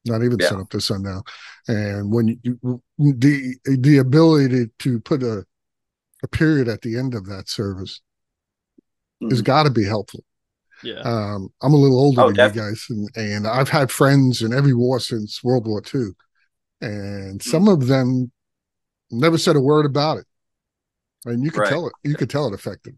not 0.05 0.22
even 0.22 0.38
yeah. 0.38 0.49
sun 0.49 0.61
up 0.61 0.68
to 0.68 0.81
sundown 0.81 1.20
and 1.66 2.12
when 2.12 2.38
you 2.44 2.81
the 2.99 3.57
the 3.64 3.99
ability 3.99 4.66
to 4.79 5.01
put 5.01 5.22
a 5.22 5.44
a 6.22 6.29
period 6.29 6.68
at 6.68 6.83
the 6.83 6.99
end 6.99 7.14
of 7.14 7.27
that 7.27 7.49
service 7.49 8.01
mm-hmm. 9.22 9.31
has 9.31 9.42
got 9.42 9.64
to 9.64 9.70
be 9.70 9.85
helpful. 9.85 10.20
Yeah. 10.83 11.01
Um, 11.01 11.49
I'm 11.62 11.73
a 11.73 11.77
little 11.77 11.99
older 11.99 12.21
oh, 12.21 12.27
than 12.27 12.37
definitely. 12.37 12.62
you 12.62 12.71
guys, 12.71 12.87
and, 12.91 13.09
and 13.17 13.47
I've 13.47 13.69
had 13.69 13.91
friends 13.91 14.43
in 14.43 14.53
every 14.53 14.75
war 14.75 15.01
since 15.01 15.43
World 15.43 15.67
War 15.67 15.83
II, 15.83 16.09
and 16.81 17.41
mm-hmm. 17.41 17.51
some 17.51 17.69
of 17.69 17.87
them 17.87 18.31
never 19.11 19.39
said 19.39 19.57
a 19.57 19.61
word 19.61 19.87
about 19.87 20.19
it, 20.19 20.27
and 21.25 21.43
you 21.43 21.51
could 21.51 21.61
right. 21.61 21.71
tell 21.71 21.87
it. 21.87 21.93
You 22.05 22.15
could 22.15 22.31
tell 22.31 22.47
it 22.47 22.55
affected. 22.55 22.95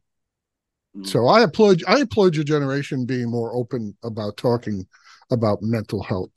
Mm-hmm. 0.97 1.05
So 1.05 1.27
I 1.27 1.43
applaud. 1.43 1.83
I 1.87 2.01
applaud 2.01 2.35
your 2.35 2.45
generation 2.45 3.07
being 3.07 3.31
more 3.31 3.55
open 3.55 3.97
about 4.03 4.37
talking 4.37 4.87
about 5.31 5.63
mental 5.63 6.03
health 6.03 6.31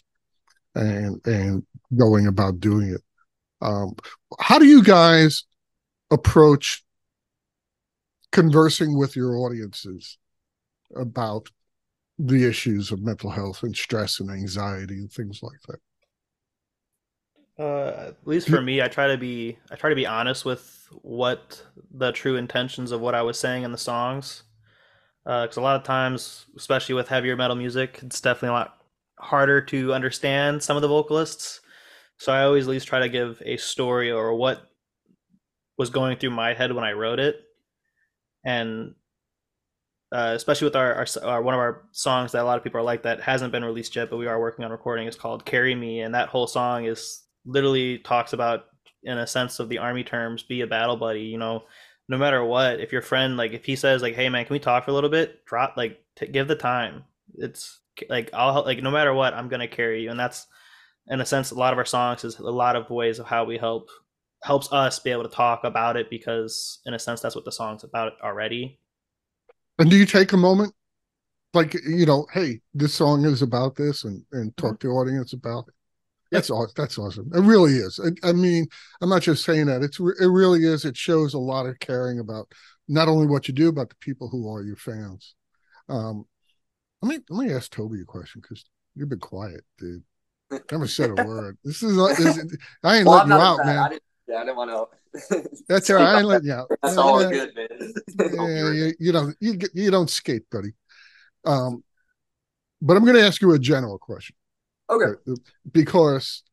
and 0.76 1.20
and 1.26 1.66
going 1.98 2.28
about 2.28 2.60
doing 2.60 2.90
it. 2.90 3.02
Um, 3.62 3.96
how 4.40 4.60
do 4.60 4.66
you 4.66 4.84
guys 4.84 5.44
approach 6.10 6.84
conversing 8.32 8.98
with 8.98 9.16
your 9.16 9.36
audiences 9.38 10.18
about 10.96 11.50
the 12.20 12.48
issues 12.48 12.92
of 12.92 13.02
mental 13.02 13.30
health 13.30 13.64
and 13.64 13.76
stress 13.76 14.20
and 14.20 14.30
anxiety 14.30 14.96
and 14.96 15.12
things 15.12 15.42
like 15.42 15.60
that. 15.68 15.80
Uh, 17.60 18.08
at 18.08 18.16
least 18.26 18.50
for 18.50 18.62
me 18.62 18.82
i 18.82 18.88
try 18.88 19.08
to 19.08 19.18
be 19.18 19.58
i 19.70 19.76
try 19.76 19.90
to 19.90 19.96
be 19.96 20.06
honest 20.06 20.46
with 20.46 20.88
what 21.02 21.64
the 21.92 22.12
true 22.12 22.36
intentions 22.36 22.92
of 22.92 23.02
what 23.02 23.14
i 23.14 23.22
was 23.22 23.38
saying 23.38 23.64
in 23.64 23.72
the 23.72 23.78
songs. 23.78 24.44
Because 25.24 25.58
uh, 25.58 25.62
a 25.62 25.64
lot 25.64 25.76
of 25.76 25.84
times 25.84 26.46
especially 26.56 26.96
with 26.96 27.08
heavier 27.08 27.36
metal 27.36 27.56
music 27.56 28.00
it's 28.02 28.22
definitely 28.22 28.50
a 28.50 28.54
lot 28.54 28.82
harder 29.22 29.62
to 29.62 29.94
understand 29.94 30.62
some 30.62 30.76
of 30.76 30.82
the 30.82 30.88
vocalists. 30.88 31.62
So 32.18 32.32
I 32.32 32.44
always 32.44 32.66
at 32.68 32.72
least 32.72 32.88
try 32.88 33.00
to 33.00 33.10
give 33.10 33.42
a 33.46 33.58
story 33.58 34.12
or 34.12 34.36
what 34.36 34.62
was 35.78 35.90
going 35.90 36.18
through 36.18 36.32
my 36.32 36.54
head 36.54 36.74
when 36.74 36.84
I 36.84 36.92
wrote 36.92 37.20
it, 37.20 37.42
and 38.44 38.96
uh, 40.12 40.34
especially 40.36 40.66
with 40.66 40.76
our, 40.76 40.94
our, 40.94 41.06
our, 41.24 41.42
one 41.42 41.54
of 41.54 41.60
our 41.60 41.84
songs 41.92 42.34
that 42.34 42.42
a 42.42 42.46
lot 42.46 42.58
of 42.58 42.64
people 42.64 42.80
are 42.80 42.84
like 42.84 43.04
that 43.04 43.22
hasn't 43.22 43.52
been 43.52 43.64
released 43.64 43.96
yet, 43.96 44.10
but 44.10 44.18
we 44.18 44.28
are 44.28 44.40
working 44.40 44.66
on 44.66 44.72
recording. 44.72 45.08
is 45.08 45.16
called 45.16 45.46
"Carry 45.46 45.74
Me," 45.74 46.02
and 46.02 46.14
that 46.14 46.30
whole 46.30 46.48
song 46.48 46.86
is 46.86 47.24
literally 47.46 47.98
talks 48.00 48.34
about, 48.34 48.66
in 49.04 49.18
a 49.18 49.26
sense 49.28 49.60
of 49.60 49.70
the 49.70 49.78
army 49.78 50.04
terms, 50.04 50.44
be 50.44 50.62
a 50.62 50.68
battle 50.68 50.98
buddy. 50.98 51.22
You 51.22 51.38
know, 51.38 51.64
no 52.10 52.18
matter 52.18 52.44
what, 52.44 52.82
if 52.82 52.92
your 52.92 53.02
friend 53.02 53.38
like 53.38 53.54
if 53.54 53.64
he 53.64 53.76
says 53.76 54.02
like, 54.02 54.16
"Hey 54.16 54.28
man, 54.28 54.46
can 54.46 54.54
we 54.54 54.60
talk 54.60 54.84
for 54.86 54.92
a 54.92 54.94
little 54.94 55.10
bit?" 55.10 55.46
Drop 55.46 55.76
like 55.78 56.04
t- 56.18 56.28
give 56.28 56.50
the 56.50 56.56
time. 56.56 57.06
It's 57.36 57.80
like 58.10 58.30
I'll 58.34 58.64
like 58.66 58.84
no 58.84 58.92
matter 58.92 59.14
what, 59.14 59.34
I'm 59.34 59.48
gonna 59.48 59.68
carry 59.68 60.04
you, 60.04 60.12
and 60.12 60.20
that's 60.20 60.48
in 61.08 61.22
a 61.22 61.26
sense 61.26 61.52
a 61.52 61.56
lot 61.56 61.74
of 61.74 61.80
our 61.80 61.86
songs 61.86 62.24
is 62.26 62.38
a 62.40 62.44
lot 62.44 62.76
of 62.76 62.90
ways 62.90 63.20
of 63.20 63.28
how 63.28 63.46
we 63.46 63.58
help 63.58 63.90
helps 64.44 64.72
us 64.74 65.00
be 65.00 65.12
able 65.12 65.24
to 65.24 65.30
talk 65.30 65.64
about 65.64 65.96
it 65.96 66.10
because 66.10 66.80
in 66.86 66.94
a 66.94 67.00
sense 67.00 67.22
that's 67.22 67.36
what 67.36 67.46
the 67.46 67.52
song's 67.52 67.84
about 67.84 68.14
already 68.24 68.80
and 69.80 69.90
do 69.90 69.98
you 69.98 70.06
take 70.06 70.34
a 70.34 70.38
moment 70.38 70.74
like 71.54 71.74
you 71.74 72.06
know 72.06 72.26
hey 72.34 72.60
this 72.74 72.94
song 72.94 73.26
is 73.26 73.42
about 73.42 73.76
this 73.76 74.04
and 74.04 74.24
and 74.32 74.56
talk 74.58 74.74
mm-hmm. 74.74 74.78
to 74.78 74.88
the 74.88 74.94
audience 74.94 75.34
about 75.34 75.66
it 75.68 75.74
that's 76.32 76.50
yep. 76.50 76.56
awesome. 76.56 76.74
That's 76.78 76.98
awesome. 76.98 77.32
It 77.36 77.42
really 77.42 77.74
is. 77.74 78.00
I, 78.00 78.30
I, 78.30 78.32
mean, 78.32 78.66
I'm 79.02 79.10
not 79.10 79.22
just 79.22 79.44
saying 79.44 79.66
that. 79.66 79.84
It's 79.84 80.00
it 80.00 80.28
really 80.28 80.64
is. 80.64 80.86
It 80.86 80.96
shows 80.96 81.34
a 81.34 81.40
lot 81.40 81.66
of 81.66 81.80
caring 81.80 82.20
about 82.20 82.52
not 82.88 83.10
only 83.10 83.28
what 83.28 83.48
you 83.48 83.54
do, 83.54 83.72
but 83.72 83.90
the 83.90 83.96
people 83.96 84.30
who 84.30 84.50
are 84.50 84.64
your 84.64 84.78
fans. 84.78 85.36
Um, 85.90 86.26
let 87.02 87.10
me 87.10 87.24
let 87.30 87.48
me 87.48 87.54
ask 87.54 87.72
Toby 87.72 88.02
a 88.02 88.06
question 88.06 88.42
because 88.42 88.64
you've 88.96 89.10
been 89.10 89.20
quiet, 89.20 89.62
dude. 89.78 90.04
Never 90.72 90.88
said 90.88 91.20
a 91.20 91.24
word. 91.28 91.58
This 91.66 91.84
is, 91.84 91.96
this, 92.18 92.58
I 92.84 92.98
ain't 92.98 93.08
well, 93.08 93.18
letting 93.18 93.32
you 93.32 93.38
out, 93.38 93.66
man. 93.66 93.78
I 93.78 93.90
didn't, 93.90 94.04
yeah, 94.28 94.36
I 94.38 94.46
didn't 94.46 94.58
want 94.58 94.70
to. 94.70 94.98
That's 95.68 95.90
all 95.90 95.96
right. 95.98 96.26
I 96.26 96.40
yeah. 96.44 96.64
That's 96.82 96.96
yeah, 96.96 97.02
all 97.02 97.30
good, 97.30 97.52
man. 97.56 97.68
yeah, 98.18 98.72
you, 98.72 98.94
you 99.00 99.12
don't 99.12 99.36
you 99.40 99.60
you 99.74 99.92
don't 99.92 100.10
skate, 100.10 100.50
buddy. 100.50 100.74
Um, 101.46 101.84
but 102.82 102.98
I'm 102.98 103.04
going 103.04 103.16
to 103.16 103.26
ask 103.26 103.42
you 103.42 103.52
a 103.54 103.60
general 103.60 103.98
question. 103.98 104.36
Okay. 104.90 105.14
Because 105.72 106.44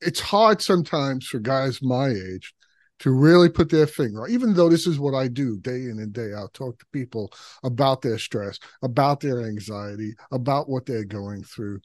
it's 0.00 0.20
hard 0.20 0.62
sometimes 0.62 1.26
for 1.26 1.38
guys 1.38 1.82
my 1.82 2.08
age 2.08 2.54
to 3.00 3.10
really 3.10 3.48
put 3.48 3.70
their 3.70 3.86
finger, 3.86 4.26
even 4.26 4.54
though 4.54 4.68
this 4.68 4.86
is 4.86 4.98
what 4.98 5.14
I 5.14 5.28
do 5.28 5.58
day 5.58 5.84
in 5.84 5.98
and 5.98 6.12
day 6.12 6.32
out, 6.34 6.54
talk 6.54 6.78
to 6.78 6.86
people 6.92 7.32
about 7.62 8.02
their 8.02 8.18
stress, 8.18 8.58
about 8.82 9.20
their 9.20 9.46
anxiety, 9.46 10.14
about 10.30 10.68
what 10.68 10.86
they're 10.86 11.04
going 11.04 11.42
through. 11.42 11.80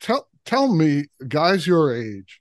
Tell 0.00 0.28
tell 0.44 0.74
me, 0.74 1.06
guys 1.26 1.66
your 1.66 1.94
age, 1.94 2.40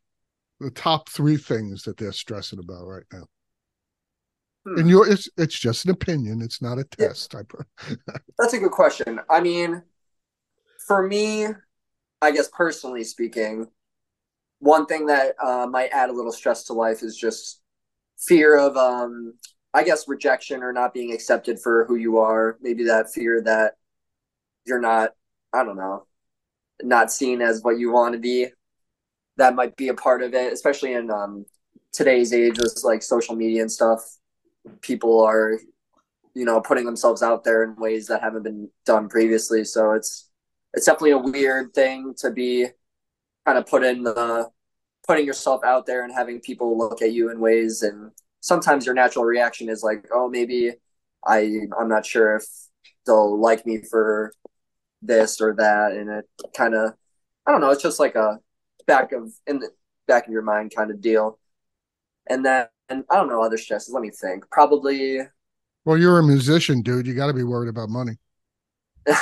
the 0.60 0.72
top 0.72 1.10
three 1.10 1.38
things 1.38 1.84
that 1.84 1.98
they're 1.98 2.12
stressing 2.12 2.60
about 2.60 2.88
right 2.88 3.06
now. 3.12 3.26
Hmm. 4.66 4.80
And 4.80 4.90
your 4.90 5.08
it's 5.08 5.30
it's 5.38 5.58
just 5.58 5.86
an 5.86 5.92
opinion, 5.92 6.42
it's 6.42 6.62
not 6.62 6.80
a 6.80 6.84
test 6.84 7.34
yeah. 7.34 7.96
That's 8.40 8.54
a 8.54 8.60
good 8.60 8.72
question. 8.72 9.20
I 9.30 9.42
mean, 9.42 9.84
for 10.88 11.08
me, 11.08 11.48
I 12.22 12.32
guess 12.32 12.50
personally 12.50 13.04
speaking, 13.04 13.68
one 14.60 14.86
thing 14.86 15.06
that 15.08 15.36
uh, 15.44 15.68
might 15.68 15.92
add 15.92 16.10
a 16.10 16.14
little 16.14 16.32
stress 16.32 16.64
to 16.66 16.74
life 16.74 17.04
is 17.04 17.16
just 17.16 17.62
fear 18.18 18.58
of, 18.58 18.76
um, 18.76 19.34
I 19.74 19.84
guess, 19.84 20.08
rejection 20.08 20.64
or 20.64 20.74
not 20.74 20.94
being 20.94 21.14
accepted 21.14 21.60
for 21.60 21.86
who 21.86 21.96
you 21.96 22.18
are. 22.18 22.58
Maybe 22.62 22.86
that 22.86 23.12
fear 23.14 23.42
that 23.44 23.74
you're 24.66 24.82
not, 24.82 25.12
I 25.54 25.64
don't 25.64 25.78
know, 25.78 26.08
not 26.82 27.12
seen 27.12 27.42
as 27.42 27.62
what 27.62 27.78
you 27.78 27.92
want 27.92 28.14
to 28.14 28.20
be. 28.20 28.48
That 29.38 29.56
might 29.56 29.76
be 29.76 29.90
a 29.90 29.94
part 29.94 30.22
of 30.22 30.34
it, 30.34 30.52
especially 30.54 30.94
in 30.94 31.12
um, 31.12 31.46
today's 31.94 32.34
age 32.34 32.58
with 32.58 32.82
like 32.84 33.04
social 33.04 33.36
media 33.36 33.62
and 33.62 33.72
stuff. 33.72 34.02
People 34.82 35.24
are, 35.24 35.60
you 36.34 36.46
know, 36.46 36.60
putting 36.62 36.86
themselves 36.86 37.24
out 37.24 37.44
there 37.44 37.64
in 37.64 37.76
ways 37.76 38.08
that 38.08 38.22
haven't 38.22 38.44
been 38.44 38.70
done 38.86 39.10
previously. 39.10 39.64
So 39.64 39.94
it's 39.94 40.30
it's 40.74 40.86
definitely 40.86 41.12
a 41.12 41.18
weird 41.18 41.74
thing 41.74 42.14
to 42.20 42.32
be 42.32 42.68
kind 43.46 43.58
of 43.58 43.66
put 43.66 43.84
in 43.84 44.04
the 44.04 44.50
putting 45.08 45.26
yourself 45.26 45.62
out 45.64 45.86
there 45.86 46.04
and 46.04 46.14
having 46.14 46.40
people 46.42 46.78
look 46.78 47.02
at 47.02 47.14
you 47.14 47.32
in 47.32 47.40
ways 47.40 47.82
and 47.82 48.12
sometimes 48.42 48.86
your 48.86 48.94
natural 48.94 49.24
reaction 49.24 49.70
is 49.70 49.82
like 49.82 50.06
oh 50.14 50.28
maybe 50.28 50.74
i 51.26 51.62
i'm 51.80 51.88
not 51.88 52.06
sure 52.06 52.36
if 52.36 52.46
they'll 53.06 53.40
like 53.40 53.66
me 53.66 53.82
for 53.90 54.34
this 55.02 55.40
or 55.40 55.56
that 55.56 55.94
and 55.94 56.10
it 56.10 56.26
kind 56.56 56.76
of 56.76 56.94
i 57.46 57.52
don't 57.52 57.62
know 57.62 57.72
it's 57.72 57.82
just 57.82 58.00
like 58.00 58.16
a 58.16 58.38
back 58.88 59.12
of 59.12 59.32
in 59.46 59.60
the 59.60 59.70
back 60.08 60.26
of 60.26 60.32
your 60.32 60.42
mind 60.42 60.74
kind 60.76 60.90
of 60.90 61.02
deal 61.02 61.38
and 62.28 62.46
then 62.46 62.66
and 62.90 63.04
i 63.10 63.16
don't 63.16 63.28
know 63.28 63.44
other 63.44 63.58
stresses 63.58 63.94
let 63.94 64.02
me 64.02 64.10
think 64.10 64.50
probably 64.50 65.20
well 65.86 65.98
you're 65.98 66.20
a 66.20 66.24
musician 66.24 66.82
dude 66.82 67.06
you 67.06 67.14
got 67.14 67.28
to 67.28 67.34
be 67.34 67.44
worried 67.44 67.70
about 67.70 67.90
money 67.90 68.18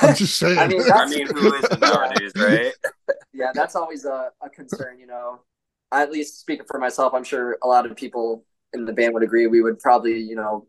I'm 0.02 0.16
just 0.16 0.38
saying. 0.38 0.58
I 0.58 0.68
mean, 0.68 0.82
I 0.92 1.08
mean, 1.08 1.28
who 1.28 1.54
isn't 1.54 1.80
nowadays, 1.80 2.32
right? 2.36 2.74
yeah, 3.34 3.52
that's 3.54 3.76
always 3.76 4.06
a, 4.06 4.32
a 4.42 4.50
concern. 4.50 5.00
You 5.00 5.08
know, 5.08 5.42
I, 5.92 6.02
at 6.02 6.12
least 6.12 6.40
speaking 6.40 6.66
for 6.66 6.80
myself, 6.80 7.14
I'm 7.14 7.24
sure 7.24 7.58
a 7.64 7.68
lot 7.68 7.86
of 7.86 7.96
people 7.96 8.46
in 8.74 8.86
the 8.86 8.94
band 8.94 9.14
would 9.14 9.24
agree. 9.24 9.48
We 9.48 9.62
would 9.62 9.80
probably, 9.80 10.20
you 10.20 10.36
know, 10.36 10.68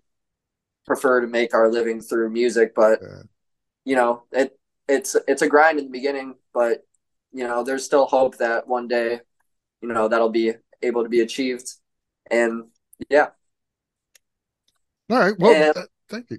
prefer 0.86 1.20
to 1.20 1.26
make 1.26 1.54
our 1.54 1.70
living 1.70 2.00
through 2.00 2.30
music, 2.30 2.74
but 2.74 3.00
yeah. 3.02 3.22
you 3.84 3.96
know, 3.96 4.24
it 4.32 4.58
it's 4.88 5.16
it's 5.26 5.42
a 5.42 5.48
grind 5.48 5.78
in 5.78 5.86
the 5.86 5.90
beginning, 5.90 6.34
but 6.52 6.86
you 7.32 7.46
know, 7.46 7.62
there's 7.62 7.84
still 7.84 8.06
hope 8.06 8.38
that 8.38 8.66
one 8.66 8.88
day, 8.88 9.20
you 9.80 9.88
know, 9.88 10.08
that'll 10.08 10.30
be 10.30 10.52
able 10.82 11.02
to 11.02 11.08
be 11.08 11.20
achieved, 11.20 11.72
and 12.30 12.64
yeah. 13.08 13.28
All 15.10 15.18
right. 15.18 15.34
Well, 15.38 15.54
and, 15.54 15.76
uh, 15.76 15.86
thank 16.08 16.30
you. 16.30 16.38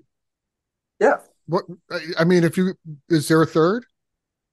Yeah 0.99 1.17
what 1.47 1.65
I 2.17 2.23
mean, 2.23 2.43
if 2.43 2.57
you 2.57 2.75
is 3.09 3.27
there 3.27 3.41
a 3.41 3.47
third? 3.47 3.85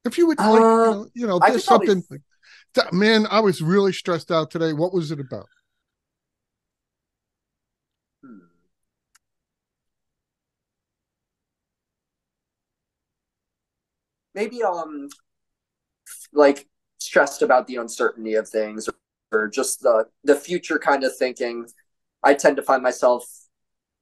If 0.04 0.16
you 0.16 0.26
would 0.28 0.38
like, 0.38 0.48
uh, 0.48 0.54
you 0.54 0.60
know, 0.60 1.06
you 1.14 1.26
know 1.26 1.40
there's 1.40 1.64
something. 1.64 2.02
Probably... 2.72 2.98
man, 2.98 3.26
I 3.30 3.40
was 3.40 3.60
really 3.60 3.92
stressed 3.92 4.30
out 4.30 4.50
today. 4.50 4.72
What 4.72 4.94
was 4.94 5.10
it 5.10 5.20
about? 5.20 5.48
Hmm. 8.22 8.38
Maybe 14.34 14.62
um, 14.62 15.08
like 16.34 16.66
stressed 16.98 17.42
about 17.42 17.66
the 17.66 17.76
uncertainty 17.76 18.34
of 18.34 18.48
things, 18.48 18.88
or, 19.32 19.48
just 19.48 19.80
the 19.82 20.06
the 20.24 20.36
future 20.36 20.78
kind 20.78 21.04
of 21.04 21.16
thinking. 21.16 21.66
I 22.22 22.34
tend 22.34 22.56
to 22.56 22.62
find 22.62 22.82
myself 22.82 23.26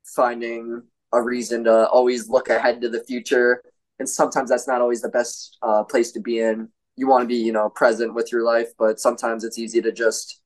finding 0.05 0.83
a 1.13 1.23
reason 1.23 1.65
to 1.65 1.89
always 1.89 2.29
look 2.29 2.49
ahead 2.49 2.81
to 2.83 2.89
the 2.89 3.03
future. 3.05 3.63
And 3.99 4.09
sometimes 4.09 4.51
that's 4.51 4.67
not 4.67 4.81
always 4.81 5.03
the 5.03 5.09
best 5.09 5.59
uh, 5.63 5.85
place 5.85 6.13
to 6.13 6.21
be 6.21 6.41
in. 6.41 6.69
You 6.97 7.09
want 7.09 7.23
to 7.23 7.29
be, 7.29 7.37
you 7.37 7.53
know, 7.53 7.69
present 7.69 8.15
with 8.15 8.33
your 8.33 8.43
life, 8.45 8.69
but 8.79 9.01
sometimes 9.01 9.45
it's 9.45 9.59
easy 9.59 9.81
to 9.83 9.93
just 9.93 10.41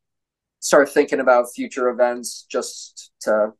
start 0.60 0.88
thinking 0.88 1.20
about 1.20 1.52
future 1.54 1.88
events 1.88 2.46
just 2.48 3.12
to, 3.20 3.52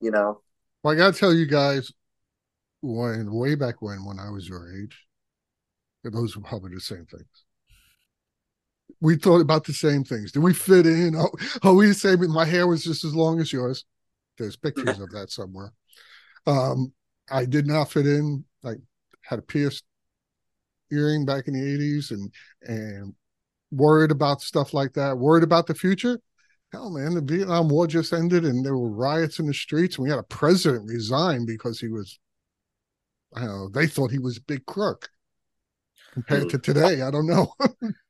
you 0.00 0.10
know. 0.10 0.40
Well, 0.82 0.94
I 0.94 0.96
got 0.96 1.14
to 1.14 1.18
tell 1.20 1.34
you 1.34 1.46
guys, 1.46 1.92
when 2.82 3.32
way 3.32 3.54
back 3.54 3.82
when, 3.82 4.04
when 4.04 4.18
I 4.18 4.30
was 4.30 4.48
your 4.48 4.72
age, 4.74 5.06
those 6.04 6.36
were 6.36 6.42
probably 6.42 6.74
the 6.74 6.80
same 6.80 7.06
things. 7.06 7.44
We 9.00 9.16
thought 9.16 9.40
about 9.40 9.64
the 9.64 9.72
same 9.72 10.04
things. 10.04 10.32
Did 10.32 10.40
we 10.42 10.54
fit 10.54 10.86
in? 10.86 11.14
Oh, 11.16 11.30
oh 11.62 11.74
we 11.74 11.86
the 11.86 11.94
same. 11.94 12.30
My 12.30 12.44
hair 12.44 12.66
was 12.66 12.84
just 12.84 13.04
as 13.04 13.14
long 13.14 13.40
as 13.40 13.52
yours. 13.52 13.84
There's 14.38 14.56
pictures 14.56 14.98
of 14.98 15.10
that 15.10 15.30
somewhere. 15.30 15.72
Um, 16.46 16.92
I 17.30 17.44
did 17.44 17.66
not 17.66 17.90
fit 17.90 18.06
in. 18.06 18.44
I 18.64 18.74
had 19.22 19.38
a 19.38 19.42
pierced 19.42 19.84
earring 20.90 21.24
back 21.24 21.46
in 21.46 21.54
the 21.54 21.60
80s 21.60 22.10
and 22.10 22.32
and 22.62 23.14
worried 23.70 24.10
about 24.10 24.40
stuff 24.40 24.74
like 24.74 24.94
that, 24.94 25.18
worried 25.18 25.44
about 25.44 25.66
the 25.66 25.74
future. 25.74 26.18
Hell, 26.72 26.90
man, 26.90 27.14
the 27.14 27.20
Vietnam 27.20 27.68
War 27.68 27.86
just 27.86 28.12
ended 28.12 28.44
and 28.44 28.64
there 28.64 28.76
were 28.76 28.90
riots 28.90 29.38
in 29.38 29.46
the 29.46 29.54
streets. 29.54 29.96
And 29.96 30.04
we 30.04 30.10
had 30.10 30.18
a 30.18 30.24
president 30.24 30.88
resign 30.88 31.44
because 31.44 31.80
he 31.80 31.88
was, 31.88 32.18
I 33.34 33.40
don't 33.40 33.48
know, 33.48 33.68
they 33.68 33.86
thought 33.86 34.10
he 34.10 34.18
was 34.18 34.38
a 34.38 34.42
big 34.42 34.66
crook 34.66 35.08
compared 36.12 36.50
to 36.50 36.58
today. 36.58 37.02
I 37.02 37.10
don't 37.10 37.26
know. 37.26 37.52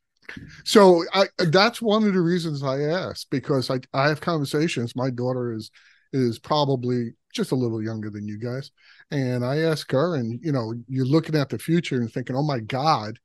so 0.65 1.05
I 1.13 1.27
that's 1.39 1.83
one 1.83 2.07
of 2.07 2.15
the 2.15 2.21
reasons 2.21 2.63
I 2.63 2.81
asked 2.83 3.31
because 3.31 3.71
I, 3.71 3.81
I 3.93 4.09
have 4.09 4.21
conversations. 4.21 4.97
My 4.97 5.11
daughter 5.11 5.53
is 5.53 5.71
is 6.13 6.39
probably 6.39 7.13
just 7.33 7.53
a 7.53 7.57
little 7.57 7.83
younger 7.83 8.11
than 8.11 8.27
you 8.27 8.39
guys. 8.39 8.71
And 9.11 9.45
I 9.45 9.59
ask 9.59 9.91
her, 9.93 10.17
and 10.17 10.41
you 10.43 10.53
know, 10.53 10.75
you're 10.89 11.07
looking 11.07 11.37
at 11.37 11.49
the 11.49 11.59
future 11.59 11.97
and 11.97 12.11
thinking, 12.13 12.37
oh 12.37 12.43
my 12.43 12.61
God. 12.61 13.19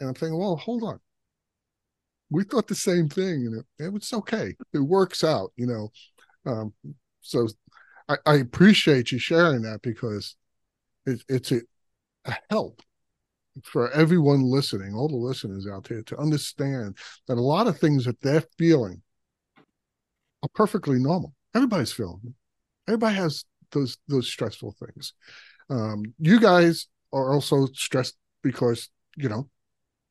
And 0.00 0.08
I'm 0.08 0.14
thinking, 0.14 0.38
well, 0.38 0.56
hold 0.56 0.82
on. 0.82 0.98
We 2.30 2.44
thought 2.44 2.66
the 2.66 2.74
same 2.74 3.08
thing, 3.08 3.46
and 3.46 3.60
it, 3.60 3.84
it 3.84 3.92
was 3.92 4.12
okay. 4.12 4.54
It 4.72 4.78
works 4.78 5.22
out, 5.22 5.52
you 5.56 5.66
know. 5.66 5.90
Um, 6.50 6.72
so 7.20 7.46
I, 8.08 8.16
I, 8.26 8.34
appreciate 8.36 9.12
you 9.12 9.18
sharing 9.18 9.62
that 9.62 9.80
because 9.82 10.34
it, 11.06 11.22
it's 11.28 11.52
a, 11.52 11.60
a 12.24 12.36
help 12.50 12.82
for 13.62 13.90
everyone 13.90 14.42
listening, 14.42 14.94
all 14.94 15.08
the 15.08 15.16
listeners 15.16 15.66
out 15.66 15.84
there, 15.84 16.02
to 16.02 16.18
understand 16.18 16.96
that 17.28 17.38
a 17.38 17.40
lot 17.40 17.66
of 17.66 17.78
things 17.78 18.04
that 18.04 18.20
they're 18.20 18.44
feeling 18.58 19.02
are 20.42 20.48
perfectly 20.54 20.98
normal. 20.98 21.34
Everybody's 21.54 21.92
feeling. 21.92 22.34
Everybody 22.88 23.16
has 23.16 23.44
those 23.70 23.98
those 24.08 24.28
stressful 24.28 24.74
things. 24.78 25.12
Um, 25.70 26.02
you 26.18 26.40
guys 26.40 26.88
are 27.12 27.32
also 27.32 27.66
stressed 27.74 28.16
because 28.42 28.88
you 29.16 29.28
know 29.28 29.48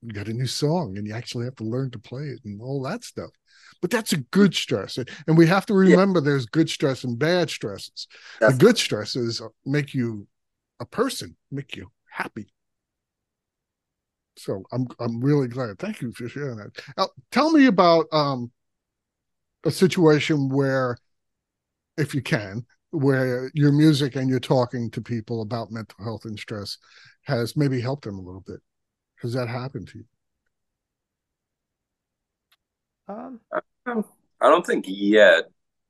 you 0.02 0.12
got 0.14 0.28
a 0.28 0.34
new 0.34 0.48
song 0.48 0.98
and 0.98 1.08
you 1.08 1.14
actually 1.14 1.46
have 1.46 1.56
to 1.56 1.64
learn 1.64 1.92
to 1.92 2.00
play 2.00 2.24
it 2.24 2.40
and 2.46 2.62
all 2.62 2.82
that 2.84 3.04
stuff. 3.04 3.30
But 3.82 3.92
that's 3.92 4.14
a 4.14 4.18
good 4.18 4.54
stress, 4.54 4.98
and 4.98 5.38
we 5.38 5.48
have 5.48 5.66
to 5.66 5.74
remember 5.74 6.20
yeah. 6.20 6.26
there's 6.26 6.46
good 6.46 6.70
stress 6.70 7.04
and 7.04 7.18
bad 7.18 7.50
stresses. 7.50 8.08
The 8.40 8.54
good 8.54 8.78
stresses 8.78 9.42
make 9.66 9.94
you 9.94 10.28
a 10.80 10.86
person, 10.86 11.36
make 11.52 11.76
you 11.76 11.92
happy. 12.10 12.48
So 14.38 14.64
I'm 14.72 14.88
I'm 15.00 15.20
really 15.22 15.48
glad. 15.48 15.78
Thank 15.80 16.02
you 16.02 16.12
for 16.14 16.28
sharing 16.28 16.58
that. 16.58 16.72
Now, 16.98 17.10
tell 17.32 17.52
me 17.52 17.66
about 17.68 18.06
um, 18.12 18.52
a 19.66 19.72
situation 19.72 20.50
where, 20.50 20.98
if 21.98 22.16
you 22.16 22.22
can, 22.22 22.66
where 22.92 23.52
your 23.54 23.72
music 23.72 24.16
and 24.16 24.30
you're 24.30 24.40
talking 24.40 24.90
to 24.92 25.02
people 25.02 25.42
about 25.42 25.72
mental 25.72 26.04
health 26.04 26.26
and 26.26 26.38
stress 26.40 26.78
has 27.24 27.56
maybe 27.56 27.80
helped 27.80 28.06
them 28.06 28.18
a 28.18 28.22
little 28.22 28.44
bit. 28.46 28.60
Has 29.22 29.34
that 29.34 29.48
happened 29.48 29.88
to 29.90 30.00
you? 30.00 30.06
Um, 33.08 33.40
I 33.86 34.50
don't 34.50 34.66
think 34.66 34.86
yet. 34.88 35.46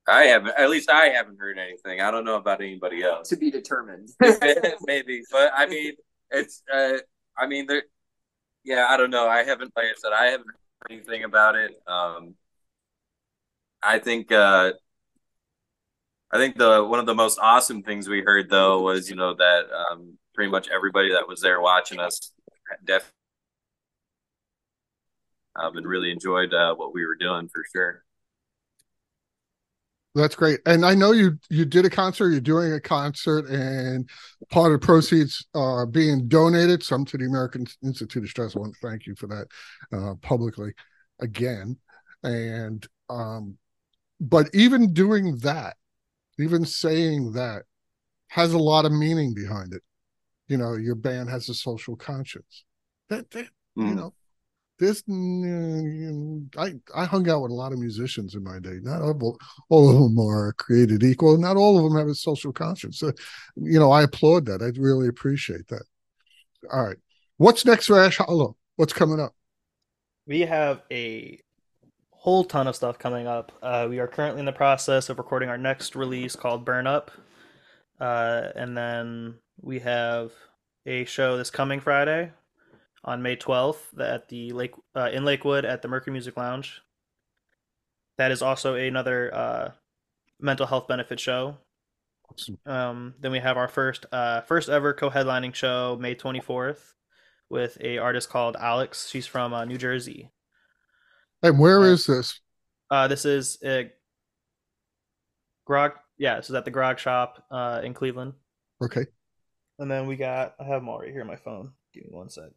I 0.07 0.23
haven't. 0.23 0.53
At 0.57 0.69
least 0.69 0.89
I 0.89 1.07
haven't 1.07 1.39
heard 1.39 1.57
anything. 1.57 2.01
I 2.01 2.11
don't 2.11 2.25
know 2.25 2.35
about 2.35 2.61
anybody 2.61 3.03
else. 3.03 3.29
To 3.29 3.37
be 3.37 3.51
determined. 3.51 4.09
Maybe, 4.81 5.21
but 5.31 5.51
I 5.55 5.67
mean, 5.67 5.93
it's. 6.31 6.63
Uh, 6.73 6.97
I 7.37 7.47
mean, 7.47 7.67
there. 7.67 7.83
Yeah, 8.63 8.85
I 8.89 8.97
don't 8.97 9.09
know. 9.09 9.27
I 9.27 9.43
haven't. 9.43 9.73
Like 9.75 9.85
I 9.85 9.93
said, 9.97 10.13
I 10.13 10.25
haven't 10.27 10.47
heard 10.47 10.91
anything 10.91 11.23
about 11.23 11.55
it. 11.55 11.71
Um, 11.87 12.35
I 13.83 13.99
think. 13.99 14.31
Uh, 14.31 14.73
I 16.31 16.37
think 16.37 16.57
the 16.57 16.83
one 16.83 16.99
of 16.99 17.05
the 17.05 17.15
most 17.15 17.39
awesome 17.41 17.83
things 17.83 18.07
we 18.07 18.21
heard 18.21 18.49
though 18.49 18.81
was 18.81 19.09
you 19.09 19.15
know 19.15 19.33
that 19.33 19.65
um, 19.91 20.17
pretty 20.33 20.49
much 20.51 20.69
everybody 20.69 21.11
that 21.11 21.27
was 21.27 21.41
there 21.41 21.59
watching 21.61 21.99
us 21.99 22.31
definitely 22.85 23.15
um, 25.55 25.75
and 25.77 25.87
really 25.87 26.11
enjoyed 26.11 26.53
uh, 26.53 26.73
what 26.75 26.93
we 26.93 27.05
were 27.05 27.15
doing 27.15 27.49
for 27.49 27.63
sure. 27.73 28.03
That's 30.13 30.35
great. 30.35 30.59
And 30.65 30.85
I 30.85 30.93
know 30.93 31.13
you 31.13 31.37
you 31.49 31.63
did 31.63 31.85
a 31.85 31.89
concert, 31.89 32.31
you're 32.31 32.41
doing 32.41 32.73
a 32.73 32.81
concert, 32.81 33.47
and 33.47 34.09
part 34.49 34.73
of 34.73 34.81
the 34.81 34.85
proceeds 34.85 35.45
are 35.53 35.85
being 35.85 36.27
donated, 36.27 36.83
some 36.83 37.05
to 37.05 37.17
the 37.17 37.25
American 37.25 37.65
Institute 37.83 38.23
of 38.23 38.29
Stress. 38.29 38.55
I 38.55 38.59
want 38.59 38.73
to 38.73 38.87
thank 38.87 39.07
you 39.07 39.15
for 39.15 39.27
that 39.27 39.47
uh, 39.93 40.15
publicly 40.21 40.73
again. 41.21 41.77
And 42.23 42.85
um, 43.09 43.57
but 44.19 44.49
even 44.53 44.93
doing 44.93 45.37
that, 45.37 45.77
even 46.37 46.65
saying 46.65 47.31
that 47.33 47.63
has 48.27 48.53
a 48.53 48.57
lot 48.57 48.85
of 48.85 48.91
meaning 48.91 49.33
behind 49.33 49.73
it. 49.73 49.81
You 50.47 50.57
know, 50.57 50.73
your 50.73 50.95
band 50.95 51.29
has 51.29 51.47
a 51.49 51.53
social 51.53 51.95
conscience. 51.95 52.65
That, 53.09 53.29
that 53.31 53.45
mm. 53.77 53.89
you 53.89 53.95
know, 53.95 54.13
this 54.81 55.03
I 56.57 56.73
I 56.95 57.05
hung 57.05 57.29
out 57.29 57.43
with 57.43 57.51
a 57.51 57.55
lot 57.55 57.71
of 57.71 57.79
musicians 57.79 58.33
in 58.33 58.43
my 58.43 58.59
day. 58.59 58.79
Not 58.81 59.01
all, 59.01 59.37
all 59.69 59.89
of 59.89 59.95
them 59.95 60.19
are 60.19 60.53
created 60.53 61.03
equal. 61.03 61.37
Not 61.37 61.55
all 61.55 61.77
of 61.77 61.83
them 61.83 61.97
have 61.97 62.07
a 62.07 62.15
social 62.15 62.51
conscience. 62.51 62.97
So, 62.97 63.13
you 63.55 63.79
know, 63.79 63.91
I 63.91 64.01
applaud 64.01 64.47
that. 64.47 64.61
I 64.61 64.71
really 64.79 65.07
appreciate 65.07 65.67
that. 65.67 65.83
All 66.73 66.83
right, 66.83 66.97
what's 67.37 67.63
next 67.63 67.87
for 67.87 67.99
Ash 67.99 68.17
Hollow? 68.17 68.57
What's 68.75 68.93
coming 68.93 69.19
up? 69.19 69.33
We 70.25 70.41
have 70.41 70.81
a 70.91 71.39
whole 72.09 72.43
ton 72.43 72.67
of 72.67 72.75
stuff 72.75 72.97
coming 72.97 73.27
up. 73.27 73.51
Uh, 73.61 73.87
we 73.89 73.99
are 73.99 74.07
currently 74.07 74.39
in 74.39 74.45
the 74.45 74.51
process 74.51 75.09
of 75.09 75.19
recording 75.19 75.49
our 75.49 75.57
next 75.57 75.95
release 75.95 76.35
called 76.35 76.65
Burn 76.65 76.87
Up, 76.87 77.11
uh, 77.99 78.47
and 78.55 78.75
then 78.75 79.35
we 79.61 79.79
have 79.79 80.31
a 80.87 81.05
show 81.05 81.37
this 81.37 81.51
coming 81.51 81.79
Friday 81.79 82.31
on 83.03 83.21
May 83.21 83.35
12th 83.35 83.99
at 83.99 84.29
the 84.29 84.51
Lake 84.51 84.73
uh, 84.95 85.09
in 85.11 85.25
Lakewood 85.25 85.65
at 85.65 85.81
the 85.81 85.87
Mercury 85.87 86.13
Music 86.13 86.37
Lounge. 86.37 86.81
That 88.17 88.31
is 88.31 88.41
also 88.41 88.75
another 88.75 89.33
uh, 89.33 89.71
mental 90.39 90.67
health 90.67 90.87
benefit 90.87 91.19
show. 91.19 91.57
Awesome. 92.31 92.57
Um, 92.65 93.13
then 93.19 93.31
we 93.31 93.39
have 93.39 93.57
our 93.57 93.67
first 93.67 94.05
uh, 94.11 94.41
first 94.41 94.69
ever 94.69 94.93
co-headlining 94.93 95.55
show 95.55 95.97
May 95.99 96.15
24th 96.15 96.93
with 97.49 97.77
a 97.81 97.97
artist 97.97 98.29
called 98.29 98.55
Alex. 98.59 99.09
She's 99.09 99.27
from 99.27 99.53
uh, 99.53 99.65
New 99.65 99.77
Jersey. 99.77 100.29
And 101.43 101.59
where 101.59 101.83
is 101.83 102.05
this? 102.05 102.39
Uh, 102.89 103.07
this 103.07 103.25
is 103.25 103.57
a 103.63 103.91
Grog. 105.65 105.93
Yeah, 106.17 106.37
this 106.37 106.49
is 106.49 106.55
at 106.55 106.65
the 106.65 106.71
Grog 106.71 106.99
Shop 106.99 107.43
uh, 107.49 107.81
in 107.83 107.93
Cleveland. 107.93 108.33
Okay. 108.83 109.05
And 109.79 109.89
then 109.89 110.07
we 110.07 110.15
got 110.15 110.55
I 110.59 110.65
have 110.65 110.81
them 110.81 110.89
all 110.89 110.99
right 110.99 111.11
here 111.11 111.21
on 111.21 111.27
my 111.27 111.35
phone. 111.35 111.71
Give 111.93 112.03
me 112.03 112.09
one 112.11 112.29
sec. 112.29 112.51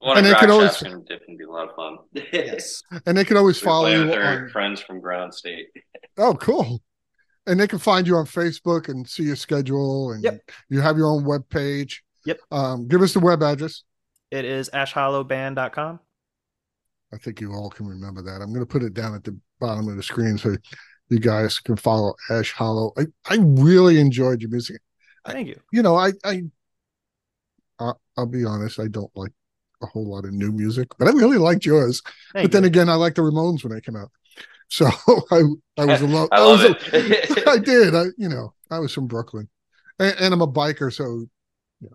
Well, 0.00 0.16
and 0.16 0.24
they 0.24 0.34
can 0.34 0.50
always 0.50 0.78
can 0.78 1.04
be 1.36 1.44
a 1.44 1.50
lot 1.50 1.68
of 1.68 1.76
fun. 1.76 1.98
yes, 2.32 2.82
and 3.04 3.16
they 3.16 3.24
can 3.24 3.36
always 3.36 3.60
follow 3.60 3.88
you. 3.88 4.06
With 4.06 4.14
on... 4.14 4.48
friends 4.48 4.80
from 4.80 5.00
Ground 5.00 5.34
State. 5.34 5.66
oh, 6.18 6.34
cool! 6.34 6.80
And 7.46 7.60
they 7.60 7.66
can 7.66 7.78
find 7.78 8.06
you 8.06 8.16
on 8.16 8.24
Facebook 8.24 8.88
and 8.88 9.06
see 9.06 9.24
your 9.24 9.36
schedule, 9.36 10.12
and 10.12 10.24
yep. 10.24 10.40
you 10.70 10.80
have 10.80 10.96
your 10.96 11.06
own 11.06 11.24
web 11.24 11.46
page. 11.50 12.02
Yep. 12.24 12.38
Um, 12.50 12.88
give 12.88 13.02
us 13.02 13.12
the 13.12 13.20
web 13.20 13.42
address. 13.42 13.82
It 14.30 14.44
is 14.44 14.70
ashhollowband.com. 14.72 16.00
I 17.12 17.16
think 17.18 17.40
you 17.40 17.52
all 17.52 17.70
can 17.70 17.86
remember 17.86 18.22
that. 18.22 18.40
I'm 18.40 18.52
going 18.52 18.60
to 18.60 18.66
put 18.66 18.82
it 18.82 18.94
down 18.94 19.14
at 19.14 19.24
the 19.24 19.38
bottom 19.58 19.88
of 19.88 19.96
the 19.96 20.02
screen 20.02 20.38
so 20.38 20.54
you 21.08 21.18
guys 21.18 21.58
can 21.58 21.76
follow 21.76 22.14
Ash 22.30 22.52
Hollow. 22.52 22.92
I, 22.96 23.06
I 23.28 23.38
really 23.40 23.98
enjoyed 23.98 24.40
your 24.40 24.50
music. 24.50 24.80
Thank 25.26 25.48
you. 25.48 25.60
You 25.72 25.82
know, 25.82 25.96
I, 25.96 26.12
I 26.24 26.42
I'll, 28.20 28.26
be 28.26 28.44
honest, 28.44 28.78
I 28.78 28.88
don't 28.88 29.10
like 29.14 29.32
a 29.82 29.86
whole 29.86 30.10
lot 30.10 30.24
of 30.24 30.32
new 30.32 30.52
music, 30.52 30.88
but 30.98 31.08
I 31.08 31.12
really 31.12 31.38
liked 31.38 31.64
yours. 31.64 32.02
Thank 32.32 32.34
but 32.34 32.42
you. 32.42 32.48
then 32.48 32.64
again, 32.64 32.88
I 32.88 32.94
like 32.94 33.14
the 33.14 33.22
Ramones 33.22 33.64
when 33.64 33.72
they 33.72 33.80
came 33.80 33.96
out. 33.96 34.10
So 34.68 34.86
I 35.30 35.42
I 35.78 35.84
was 35.84 36.00
alone. 36.00 36.28
I, 36.32 36.36
I 36.36 36.40
love 36.40 36.60
was. 36.60 36.92
A, 36.92 37.50
I 37.50 37.58
did. 37.58 37.94
I 37.94 38.04
you 38.16 38.28
know 38.28 38.54
I 38.70 38.78
was 38.78 38.92
from 38.92 39.06
Brooklyn, 39.06 39.48
and, 39.98 40.14
and 40.18 40.34
I'm 40.34 40.42
a 40.42 40.48
biker, 40.48 40.92
so 40.92 41.26
yeah. 41.80 41.88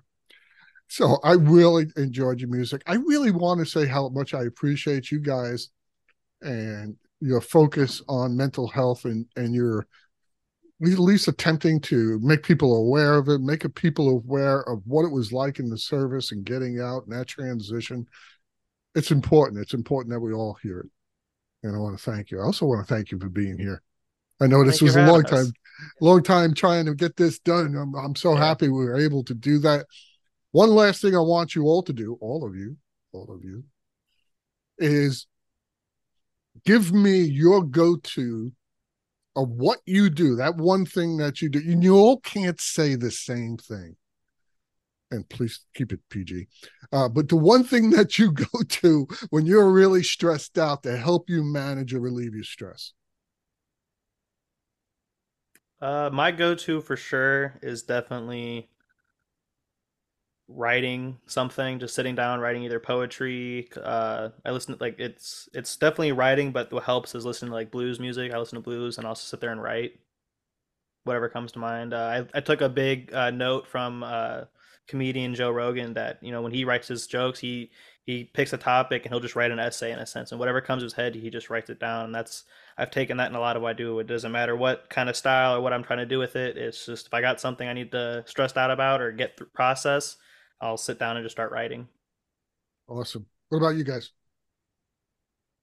So 0.87 1.19
I 1.23 1.33
really 1.33 1.85
enjoyed 1.95 2.39
your 2.39 2.49
music. 2.49 2.83
I 2.85 2.95
really 2.95 3.31
want 3.31 3.59
to 3.59 3.65
say 3.65 3.85
how 3.85 4.09
much 4.09 4.33
I 4.33 4.43
appreciate 4.43 5.11
you 5.11 5.19
guys 5.19 5.69
and 6.41 6.95
your 7.21 7.41
focus 7.41 8.01
on 8.09 8.35
mental 8.35 8.67
health 8.67 9.05
and 9.05 9.25
and 9.35 9.53
your 9.53 9.87
at 10.83 10.99
least 10.99 11.27
attempting 11.27 11.79
to 11.79 12.19
make 12.21 12.43
people 12.43 12.75
aware 12.75 13.15
of 13.15 13.29
it, 13.29 13.39
make 13.39 13.73
people 13.75 14.09
aware 14.09 14.61
of 14.69 14.81
what 14.85 15.05
it 15.05 15.11
was 15.11 15.31
like 15.31 15.59
in 15.59 15.69
the 15.69 15.77
service 15.77 16.31
and 16.31 16.45
getting 16.45 16.81
out 16.81 17.05
and 17.05 17.15
that 17.15 17.27
transition. 17.27 18.05
It's 18.93 19.11
important. 19.11 19.61
It's 19.61 19.73
important 19.73 20.13
that 20.13 20.19
we 20.19 20.33
all 20.33 20.57
hear 20.61 20.79
it. 20.79 20.89
And 21.63 21.75
I 21.75 21.79
want 21.79 21.97
to 21.97 22.03
thank 22.03 22.29
you. 22.29 22.39
I 22.39 22.43
also 22.43 22.65
want 22.65 22.85
to 22.85 22.93
thank 22.93 23.11
you 23.11 23.19
for 23.19 23.29
being 23.29 23.57
here. 23.57 23.81
I 24.41 24.47
know 24.47 24.63
this 24.63 24.79
thank 24.79 24.89
was 24.89 24.95
a 24.97 25.05
long 25.05 25.23
time, 25.23 25.51
long 26.01 26.21
time 26.21 26.53
trying 26.53 26.85
to 26.85 26.93
get 26.93 27.15
this 27.15 27.39
done. 27.39 27.75
I'm, 27.75 27.95
I'm 27.95 28.15
so 28.15 28.33
yeah. 28.33 28.45
happy 28.45 28.67
we 28.67 28.85
were 28.85 28.99
able 28.99 29.23
to 29.23 29.33
do 29.33 29.59
that. 29.59 29.85
One 30.51 30.69
last 30.69 31.01
thing 31.01 31.15
I 31.15 31.21
want 31.21 31.55
you 31.55 31.63
all 31.63 31.83
to 31.83 31.93
do, 31.93 32.17
all 32.19 32.45
of 32.45 32.55
you, 32.55 32.77
all 33.13 33.33
of 33.33 33.43
you, 33.43 33.63
is 34.77 35.25
give 36.65 36.91
me 36.91 37.21
your 37.21 37.63
go-to 37.63 38.51
of 39.35 39.49
what 39.49 39.79
you 39.85 40.09
do, 40.09 40.35
that 40.35 40.55
one 40.57 40.85
thing 40.85 41.17
that 41.17 41.41
you 41.41 41.49
do, 41.49 41.59
and 41.59 41.83
you 41.83 41.95
all 41.95 42.19
can't 42.19 42.59
say 42.59 42.95
the 42.95 43.11
same 43.11 43.57
thing. 43.57 43.95
And 45.11 45.27
please 45.29 45.65
keep 45.73 45.91
it 45.91 45.99
PG. 46.09 46.47
Uh, 46.91 47.07
but 47.07 47.29
the 47.29 47.35
one 47.35 47.63
thing 47.63 47.91
that 47.91 48.17
you 48.17 48.31
go 48.33 48.63
to 48.67 49.07
when 49.29 49.45
you're 49.45 49.71
really 49.71 50.03
stressed 50.03 50.57
out 50.57 50.83
to 50.83 50.97
help 50.97 51.29
you 51.29 51.43
manage 51.43 51.93
or 51.93 51.99
relieve 51.99 52.33
your 52.33 52.43
stress. 52.43 52.93
Uh, 55.81 56.09
my 56.11 56.31
go-to 56.31 56.81
for 56.81 56.95
sure 56.95 57.59
is 57.61 57.83
definitely 57.83 58.69
writing 60.47 61.17
something 61.25 61.79
just 61.79 61.95
sitting 61.95 62.13
down 62.13 62.39
writing 62.39 62.61
either 62.63 62.79
poetry 62.79 63.67
uh 63.83 64.29
i 64.45 64.51
listen 64.51 64.75
to 64.75 64.83
like 64.83 64.95
it's 64.99 65.49
it's 65.53 65.75
definitely 65.75 66.11
writing 66.11 66.51
but 66.51 66.71
what 66.71 66.83
helps 66.83 67.15
is 67.15 67.25
listening 67.25 67.49
to 67.49 67.55
like 67.55 67.71
blues 67.71 67.99
music 67.99 68.31
i 68.31 68.37
listen 68.37 68.55
to 68.55 68.61
blues 68.61 68.97
and 68.97 69.07
also 69.07 69.23
sit 69.23 69.41
there 69.41 69.51
and 69.51 69.61
write 69.63 69.93
whatever 71.03 71.29
comes 71.29 71.51
to 71.51 71.59
mind 71.59 71.93
uh, 71.93 72.25
I, 72.33 72.37
I 72.37 72.41
took 72.41 72.61
a 72.61 72.69
big 72.69 73.11
uh, 73.13 73.31
note 73.31 73.67
from 73.67 74.03
uh 74.03 74.41
comedian 74.87 75.33
joe 75.33 75.49
rogan 75.49 75.95
that 75.95 76.19
you 76.21 76.31
know 76.31 76.43
when 76.43 76.51
he 76.51 76.63
writes 76.63 76.87
his 76.87 77.07
jokes 77.07 77.39
he 77.39 77.71
he 78.05 78.23
picks 78.23 78.53
a 78.53 78.57
topic 78.57 79.03
and 79.03 79.11
he'll 79.11 79.19
just 79.19 79.35
write 79.35 79.49
an 79.49 79.59
essay 79.59 79.91
in 79.91 79.97
a 79.97 80.05
sense, 80.05 80.31
and 80.31 80.39
whatever 80.39 80.61
comes 80.61 80.81
to 80.81 80.85
his 80.85 80.93
head, 80.93 81.15
he 81.15 81.31
just 81.31 81.49
writes 81.49 81.71
it 81.71 81.79
down. 81.79 82.05
And 82.05 82.15
that's 82.15 82.43
I've 82.77 82.91
taken 82.91 83.17
that 83.17 83.31
in 83.31 83.35
a 83.35 83.39
lot 83.39 83.55
of 83.55 83.63
what 83.63 83.69
I 83.69 83.73
do. 83.73 83.97
It 83.97 84.05
doesn't 84.05 84.31
matter 84.31 84.55
what 84.55 84.89
kind 84.91 85.09
of 85.09 85.15
style 85.15 85.55
or 85.55 85.61
what 85.61 85.73
I'm 85.73 85.83
trying 85.83 85.99
to 85.99 86.05
do 86.05 86.19
with 86.19 86.35
it. 86.35 86.55
It's 86.55 86.85
just 86.85 87.07
if 87.07 87.13
I 87.15 87.21
got 87.21 87.41
something 87.41 87.67
I 87.67 87.73
need 87.73 87.91
to 87.93 88.23
stress 88.27 88.55
out 88.55 88.69
about 88.69 89.01
or 89.01 89.11
get 89.11 89.35
through 89.35 89.47
process, 89.47 90.17
I'll 90.61 90.77
sit 90.77 90.99
down 90.99 91.17
and 91.17 91.25
just 91.25 91.35
start 91.35 91.51
writing. 91.51 91.87
Awesome. 92.87 93.25
What 93.49 93.57
about 93.59 93.75
you 93.75 93.83
guys? 93.83 94.11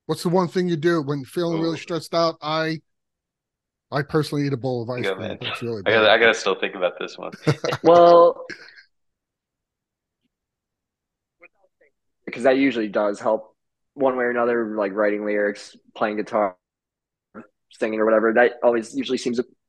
What's 0.06 0.22
the 0.22 0.28
one 0.28 0.48
thing 0.48 0.68
you 0.68 0.76
do 0.76 1.00
when 1.02 1.24
feeling 1.24 1.60
really 1.60 1.78
stressed 1.78 2.14
out? 2.14 2.36
I 2.42 2.80
I 3.90 4.02
personally 4.02 4.46
eat 4.46 4.52
a 4.52 4.56
bowl 4.56 4.82
of 4.82 4.90
ice 4.90 5.04
Go, 5.04 5.14
cream. 5.14 5.28
man. 5.28 5.38
That's 5.40 5.62
really 5.62 5.82
I 5.86 5.90
gotta, 5.90 6.10
I 6.10 6.18
gotta 6.18 6.34
still 6.34 6.54
think 6.54 6.74
about 6.74 6.98
this 6.98 7.16
one. 7.18 7.32
well, 7.82 8.46
because 12.26 12.44
that 12.44 12.56
usually 12.56 12.88
does 12.88 13.20
help 13.20 13.54
one 13.94 14.16
way 14.16 14.24
or 14.24 14.30
another, 14.30 14.74
like 14.76 14.92
writing 14.94 15.24
lyrics, 15.24 15.76
playing 15.94 16.16
guitar, 16.16 16.56
singing 17.70 18.00
or 18.00 18.04
whatever. 18.04 18.32
That 18.32 18.54
always 18.62 18.96
usually 18.96 19.18
seems 19.18 19.36
to 19.36 19.44
elevate 19.44 19.50
my 19.50 19.61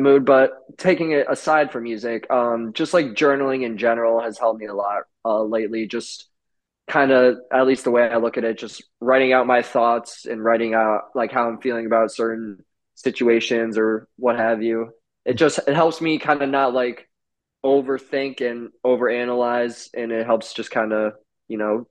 mood. 0.00 0.24
But 0.24 0.52
taking 0.78 1.12
it 1.12 1.26
aside 1.28 1.72
from 1.72 1.84
music, 1.84 2.30
um, 2.30 2.72
just 2.72 2.94
like 2.94 3.06
journaling 3.06 3.64
in 3.64 3.78
general 3.78 4.20
has 4.20 4.38
helped 4.38 4.60
me 4.60 4.66
a 4.66 4.74
lot 4.74 5.02
uh, 5.24 5.42
lately. 5.42 5.86
Just 5.86 6.28
kind 6.88 7.10
of, 7.10 7.36
at 7.52 7.66
least 7.66 7.84
the 7.84 7.90
way 7.90 8.08
I 8.08 8.16
look 8.16 8.36
at 8.36 8.44
it, 8.44 8.58
just 8.58 8.82
writing 9.00 9.32
out 9.32 9.46
my 9.46 9.62
thoughts 9.62 10.26
and 10.26 10.44
writing 10.44 10.74
out 10.74 11.04
like 11.14 11.32
how 11.32 11.48
I'm 11.48 11.60
feeling 11.60 11.86
about 11.86 12.12
certain 12.12 12.64
situations 12.94 13.78
or 13.78 14.08
what 14.16 14.36
have 14.36 14.62
you. 14.62 14.90
It 15.24 15.34
just 15.34 15.58
it 15.66 15.74
helps 15.74 16.00
me 16.00 16.18
kind 16.18 16.42
of 16.42 16.50
not 16.50 16.74
like 16.74 17.08
overthink 17.64 18.42
and 18.42 18.70
overanalyze 18.84 19.88
and 19.94 20.12
it 20.12 20.26
helps 20.26 20.52
just 20.52 20.70
kind 20.70 20.92
of 20.92 21.14
you 21.48 21.56
know 21.56 21.86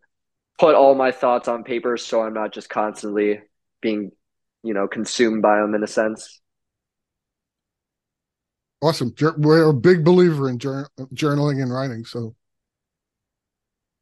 put 0.59 0.75
all 0.75 0.93
my 0.93 1.11
thoughts 1.11 1.47
on 1.47 1.63
paper 1.63 1.97
so 1.97 2.21
i'm 2.21 2.33
not 2.33 2.53
just 2.53 2.69
constantly 2.69 3.41
being 3.81 4.11
you 4.61 4.73
know 4.75 4.87
consumed 4.87 5.41
by 5.41 5.59
them 5.59 5.73
in 5.73 5.83
a 5.83 5.87
sense 5.87 6.39
Awesome. 8.83 9.13
We're 9.37 9.69
a 9.69 9.73
big 9.73 10.03
believer 10.03 10.49
in 10.49 10.59
jour- 10.59 10.89
journaling 11.13 11.61
and 11.63 11.71
writing. 11.73 12.03
So, 12.03 12.35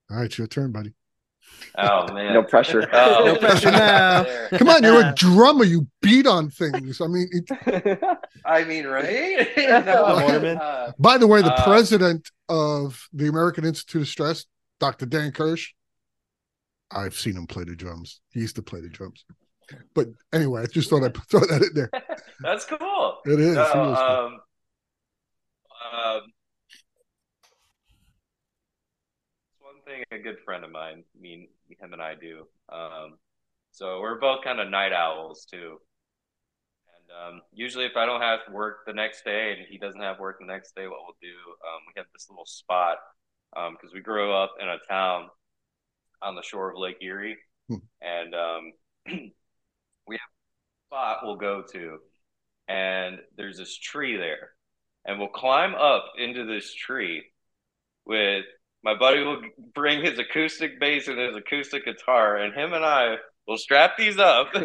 all 0.10 0.18
right, 0.18 0.36
your 0.38 0.48
turn, 0.48 0.72
buddy. 0.72 0.94
Oh 1.78 2.12
man, 2.14 2.34
no 2.34 2.42
pressure 2.44 2.90
Oh, 2.94 3.24
No 3.26 3.36
pressure 3.38 3.70
now. 3.70 4.24
Come 4.50 4.70
on, 4.70 4.82
you're 4.84 5.06
a 5.06 5.14
drummer. 5.16 5.66
You 5.66 5.86
beat 6.02 6.26
on 6.26 6.50
things. 6.50 7.00
I 7.00 7.06
mean, 7.08 7.30
it, 7.32 8.00
I 8.44 8.64
mean, 8.64 8.88
right? 8.88 9.48
Come 9.56 9.88
on, 9.88 10.22
Mormon. 10.22 10.58
Uh, 10.58 10.92
by 10.98 11.20
the 11.20 11.28
way, 11.28 11.42
the 11.44 11.54
Uh, 11.54 11.64
president 11.64 12.32
of 12.50 13.08
the 13.14 13.28
American 13.28 13.64
Institute 13.66 14.02
of 14.02 14.08
Stress, 14.08 14.46
Dr. 14.80 15.06
Dan 15.06 15.32
Kirsch, 15.32 15.74
I've 16.90 17.14
seen 17.14 17.38
him 17.38 17.46
play 17.46 17.66
the 17.66 17.76
drums. 17.76 18.20
He 18.32 18.40
used 18.40 18.56
to 18.56 18.64
play 18.64 18.82
the 18.82 18.90
drums. 18.90 19.26
But 19.94 20.08
anyway, 20.34 20.64
I 20.64 20.66
just 20.66 20.90
thought 20.90 21.04
I'd 21.04 21.16
throw 21.30 21.42
that 21.42 21.62
in 21.62 21.74
there. 21.76 21.90
that's 22.42 22.66
cool. 22.66 23.20
It 23.26 23.40
is. 23.40 23.56
No, 23.56 23.72
He 23.72 23.80
was 23.80 23.98
um, 24.28 24.40
um, 25.92 26.22
one 29.60 29.82
thing 29.86 30.04
a 30.12 30.18
good 30.18 30.40
friend 30.44 30.64
of 30.64 30.72
mine, 30.72 31.04
me, 31.20 31.50
him 31.80 31.94
and 31.94 32.02
I 32.02 32.16
do. 32.16 32.48
Um, 32.70 33.18
so 33.72 34.02
we're 34.02 34.20
both 34.20 34.44
kind 34.44 34.60
of 34.60 34.70
night 34.70 34.92
owls 34.94 35.46
too. 35.50 35.78
And 36.98 37.36
um, 37.38 37.42
usually, 37.54 37.86
if 37.86 37.96
I 37.98 38.06
don't 38.06 38.22
have 38.22 38.40
work 38.52 38.80
the 38.86 38.94
next 38.94 39.24
day 39.24 39.54
and 39.58 39.68
he 39.70 39.78
doesn't 39.78 40.02
have 40.02 40.20
work 40.20 40.38
the 40.40 40.46
next 40.46 40.76
day, 40.76 40.88
what 40.88 41.00
we'll 41.04 41.18
do, 41.22 41.28
um, 41.30 41.82
we 41.88 41.94
have 41.98 42.06
this 42.14 42.28
little 42.30 42.46
spot 42.46 42.98
because 43.54 43.94
we 43.94 44.00
grew 44.00 44.34
up 44.34 44.54
in 44.62 44.68
a 44.68 44.78
town 44.90 45.28
on 46.22 46.36
the 46.36 46.44
shore 46.44 46.72
of 46.72 46.78
Lake 46.78 46.98
Erie, 47.02 47.38
Hmm. 47.70 47.78
and 48.02 48.36
um, 48.36 48.74
we 49.08 50.16
have 50.16 50.30
a 50.30 50.88
spot 50.90 51.20
we'll 51.24 51.36
go 51.38 51.64
to, 51.74 52.00
and 52.68 53.20
there's 53.38 53.58
this 53.58 53.76
tree 53.78 54.18
there, 54.18 54.52
and 55.06 55.20
we'll 55.20 55.30
climb 55.30 55.76
up 55.76 56.06
into 56.18 56.46
this 56.46 56.74
tree 56.74 57.24
with 58.06 58.46
my 58.84 58.96
buddy 58.98 59.24
will 59.24 59.42
bring 59.76 60.04
his 60.04 60.18
acoustic 60.18 60.80
bass 60.80 61.08
and 61.08 61.20
his 61.20 61.36
acoustic 61.36 61.86
guitar, 61.86 62.38
and 62.38 62.54
him 62.54 62.74
and 62.74 62.84
I 62.84 63.18
will 63.48 63.58
strap 63.58 63.98
these 63.98 64.18
up. 64.18 64.48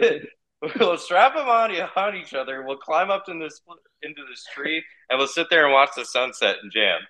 we'll 0.80 0.97
strap 0.97 1.34
them 1.34 1.49
on, 1.49 1.70
on 1.70 2.16
each 2.16 2.34
other. 2.34 2.62
We'll 2.62 2.78
climb 2.78 3.11
up 3.11 3.24
in 3.28 3.39
this 3.39 3.61
into 4.03 4.22
this 4.28 4.45
tree, 4.55 4.82
and 5.11 5.18
we'll 5.18 5.28
sit 5.28 5.49
there 5.51 5.64
and 5.64 5.72
watch 5.72 5.91
the 5.97 6.05
sunset 6.05 6.57
and 6.62 6.72
jam. 6.72 7.01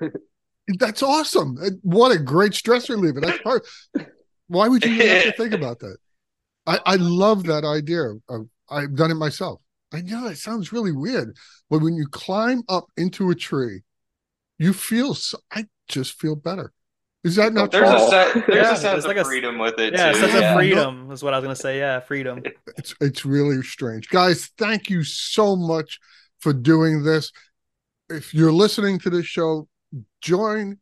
That's 0.78 1.02
awesome. 1.02 1.58
Uh, 1.62 1.70
what 1.82 2.12
a 2.12 2.18
great 2.18 2.54
stress 2.54 2.90
reliever. 2.90 3.20
That's 3.20 3.40
part. 3.42 3.66
Why 4.48 4.68
would 4.68 4.84
you 4.84 4.94
have 4.94 5.24
to 5.24 5.32
think 5.32 5.54
about 5.54 5.78
that? 5.80 5.96
I, 6.66 6.80
I 6.84 6.96
love 6.96 7.44
that 7.44 7.64
idea. 7.64 8.12
I've 8.68 8.94
done 8.94 9.10
it 9.10 9.14
myself. 9.14 9.60
I 9.92 10.02
know 10.02 10.26
it 10.26 10.36
sounds 10.38 10.72
really 10.72 10.92
weird, 10.92 11.36
but 11.70 11.80
when 11.80 11.94
you 11.94 12.06
climb 12.06 12.62
up 12.68 12.86
into 12.96 13.30
a 13.30 13.34
tree, 13.34 13.82
you 14.58 14.72
feel. 14.72 15.14
So, 15.14 15.38
I 15.50 15.66
just 15.88 16.20
feel 16.20 16.36
better. 16.36 16.72
Is 17.24 17.36
that 17.36 17.52
not 17.52 17.70
There's 17.72 17.88
true? 17.88 17.96
a 18.06 18.10
se- 18.10 18.44
there's 18.46 18.54
Yeah, 18.66 18.72
a 18.72 18.76
sense 18.76 18.98
it's 18.98 19.06
like 19.06 19.16
of 19.16 19.22
a- 19.26 19.28
freedom 19.28 19.58
with 19.58 19.78
it 19.78 19.92
Yeah, 19.94 20.12
too. 20.12 20.18
sense 20.20 20.32
Yeah. 20.34 20.50
of 20.52 20.56
freedom 20.56 21.10
is 21.10 21.22
what 21.22 21.34
I 21.34 21.38
was 21.38 21.44
gonna 21.44 21.56
say. 21.56 21.78
Yeah, 21.78 22.00
freedom. 22.00 22.42
It's 22.76 22.94
it's 23.00 23.24
really 23.24 23.62
strange, 23.62 24.08
guys. 24.08 24.50
Thank 24.58 24.90
you 24.90 25.02
so 25.04 25.56
much 25.56 25.98
for 26.38 26.52
doing 26.52 27.02
this. 27.02 27.32
If 28.10 28.32
you're 28.34 28.52
listening 28.52 28.98
to 29.00 29.10
this 29.10 29.26
show, 29.26 29.68
join 30.20 30.78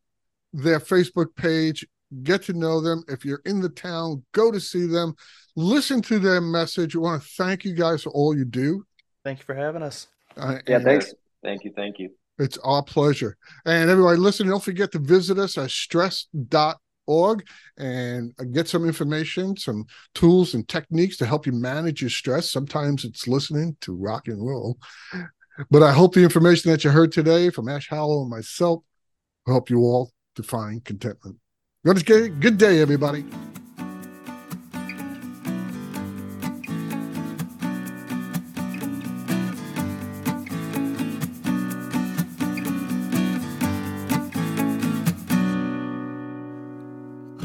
their 0.52 0.80
Facebook 0.80 1.34
page. 1.36 1.86
Get 2.22 2.42
to 2.44 2.52
know 2.52 2.80
them. 2.80 3.02
If 3.09 3.24
you're 3.24 3.42
in 3.46 3.61
the 3.61 3.68
town, 3.68 4.24
go 4.32 4.52
to 4.52 4.61
see 4.61 4.86
them. 4.86 5.14
Listen 5.57 6.02
to 6.02 6.18
their 6.18 6.40
message. 6.40 6.94
We 6.94 7.02
want 7.02 7.22
to 7.22 7.28
thank 7.36 7.64
you 7.64 7.74
guys 7.74 8.02
for 8.02 8.11
all 8.11 8.36
you 8.36 8.44
do. 8.44 8.84
Thank 9.26 9.40
you 9.40 9.44
for 9.44 9.56
having 9.56 9.82
us. 9.82 10.06
Uh, 10.36 10.58
yeah 10.68 10.78
thanks 10.78 11.12
Thank 11.42 11.64
you, 11.64 11.72
thank 11.74 11.98
you. 11.98 12.10
It's 12.38 12.58
our 12.58 12.80
pleasure. 12.84 13.36
And 13.64 13.90
everybody, 13.90 14.18
listen, 14.18 14.46
don't 14.46 14.62
forget 14.62 14.92
to 14.92 15.00
visit 15.00 15.36
us 15.36 15.58
at 15.58 15.72
stress.org 15.72 17.44
and 17.76 18.32
get 18.52 18.68
some 18.68 18.84
information, 18.84 19.56
some 19.56 19.86
tools 20.14 20.54
and 20.54 20.68
techniques 20.68 21.16
to 21.16 21.26
help 21.26 21.44
you 21.44 21.52
manage 21.52 22.02
your 22.02 22.10
stress. 22.10 22.52
Sometimes 22.52 23.04
it's 23.04 23.26
listening 23.26 23.76
to 23.80 23.96
rock 23.96 24.28
and 24.28 24.46
roll. 24.46 24.78
But 25.72 25.82
I 25.82 25.90
hope 25.90 26.14
the 26.14 26.22
information 26.22 26.70
that 26.70 26.84
you 26.84 26.90
heard 26.90 27.10
today 27.10 27.50
from 27.50 27.68
Ash 27.68 27.88
Hollow 27.88 28.22
and 28.22 28.30
myself 28.30 28.84
will 29.44 29.54
help 29.54 29.70
you 29.70 29.80
all 29.80 30.12
to 30.36 30.44
find 30.44 30.84
contentment. 30.84 31.36
Good, 31.84 32.40
good 32.40 32.58
day, 32.58 32.80
everybody. 32.80 33.24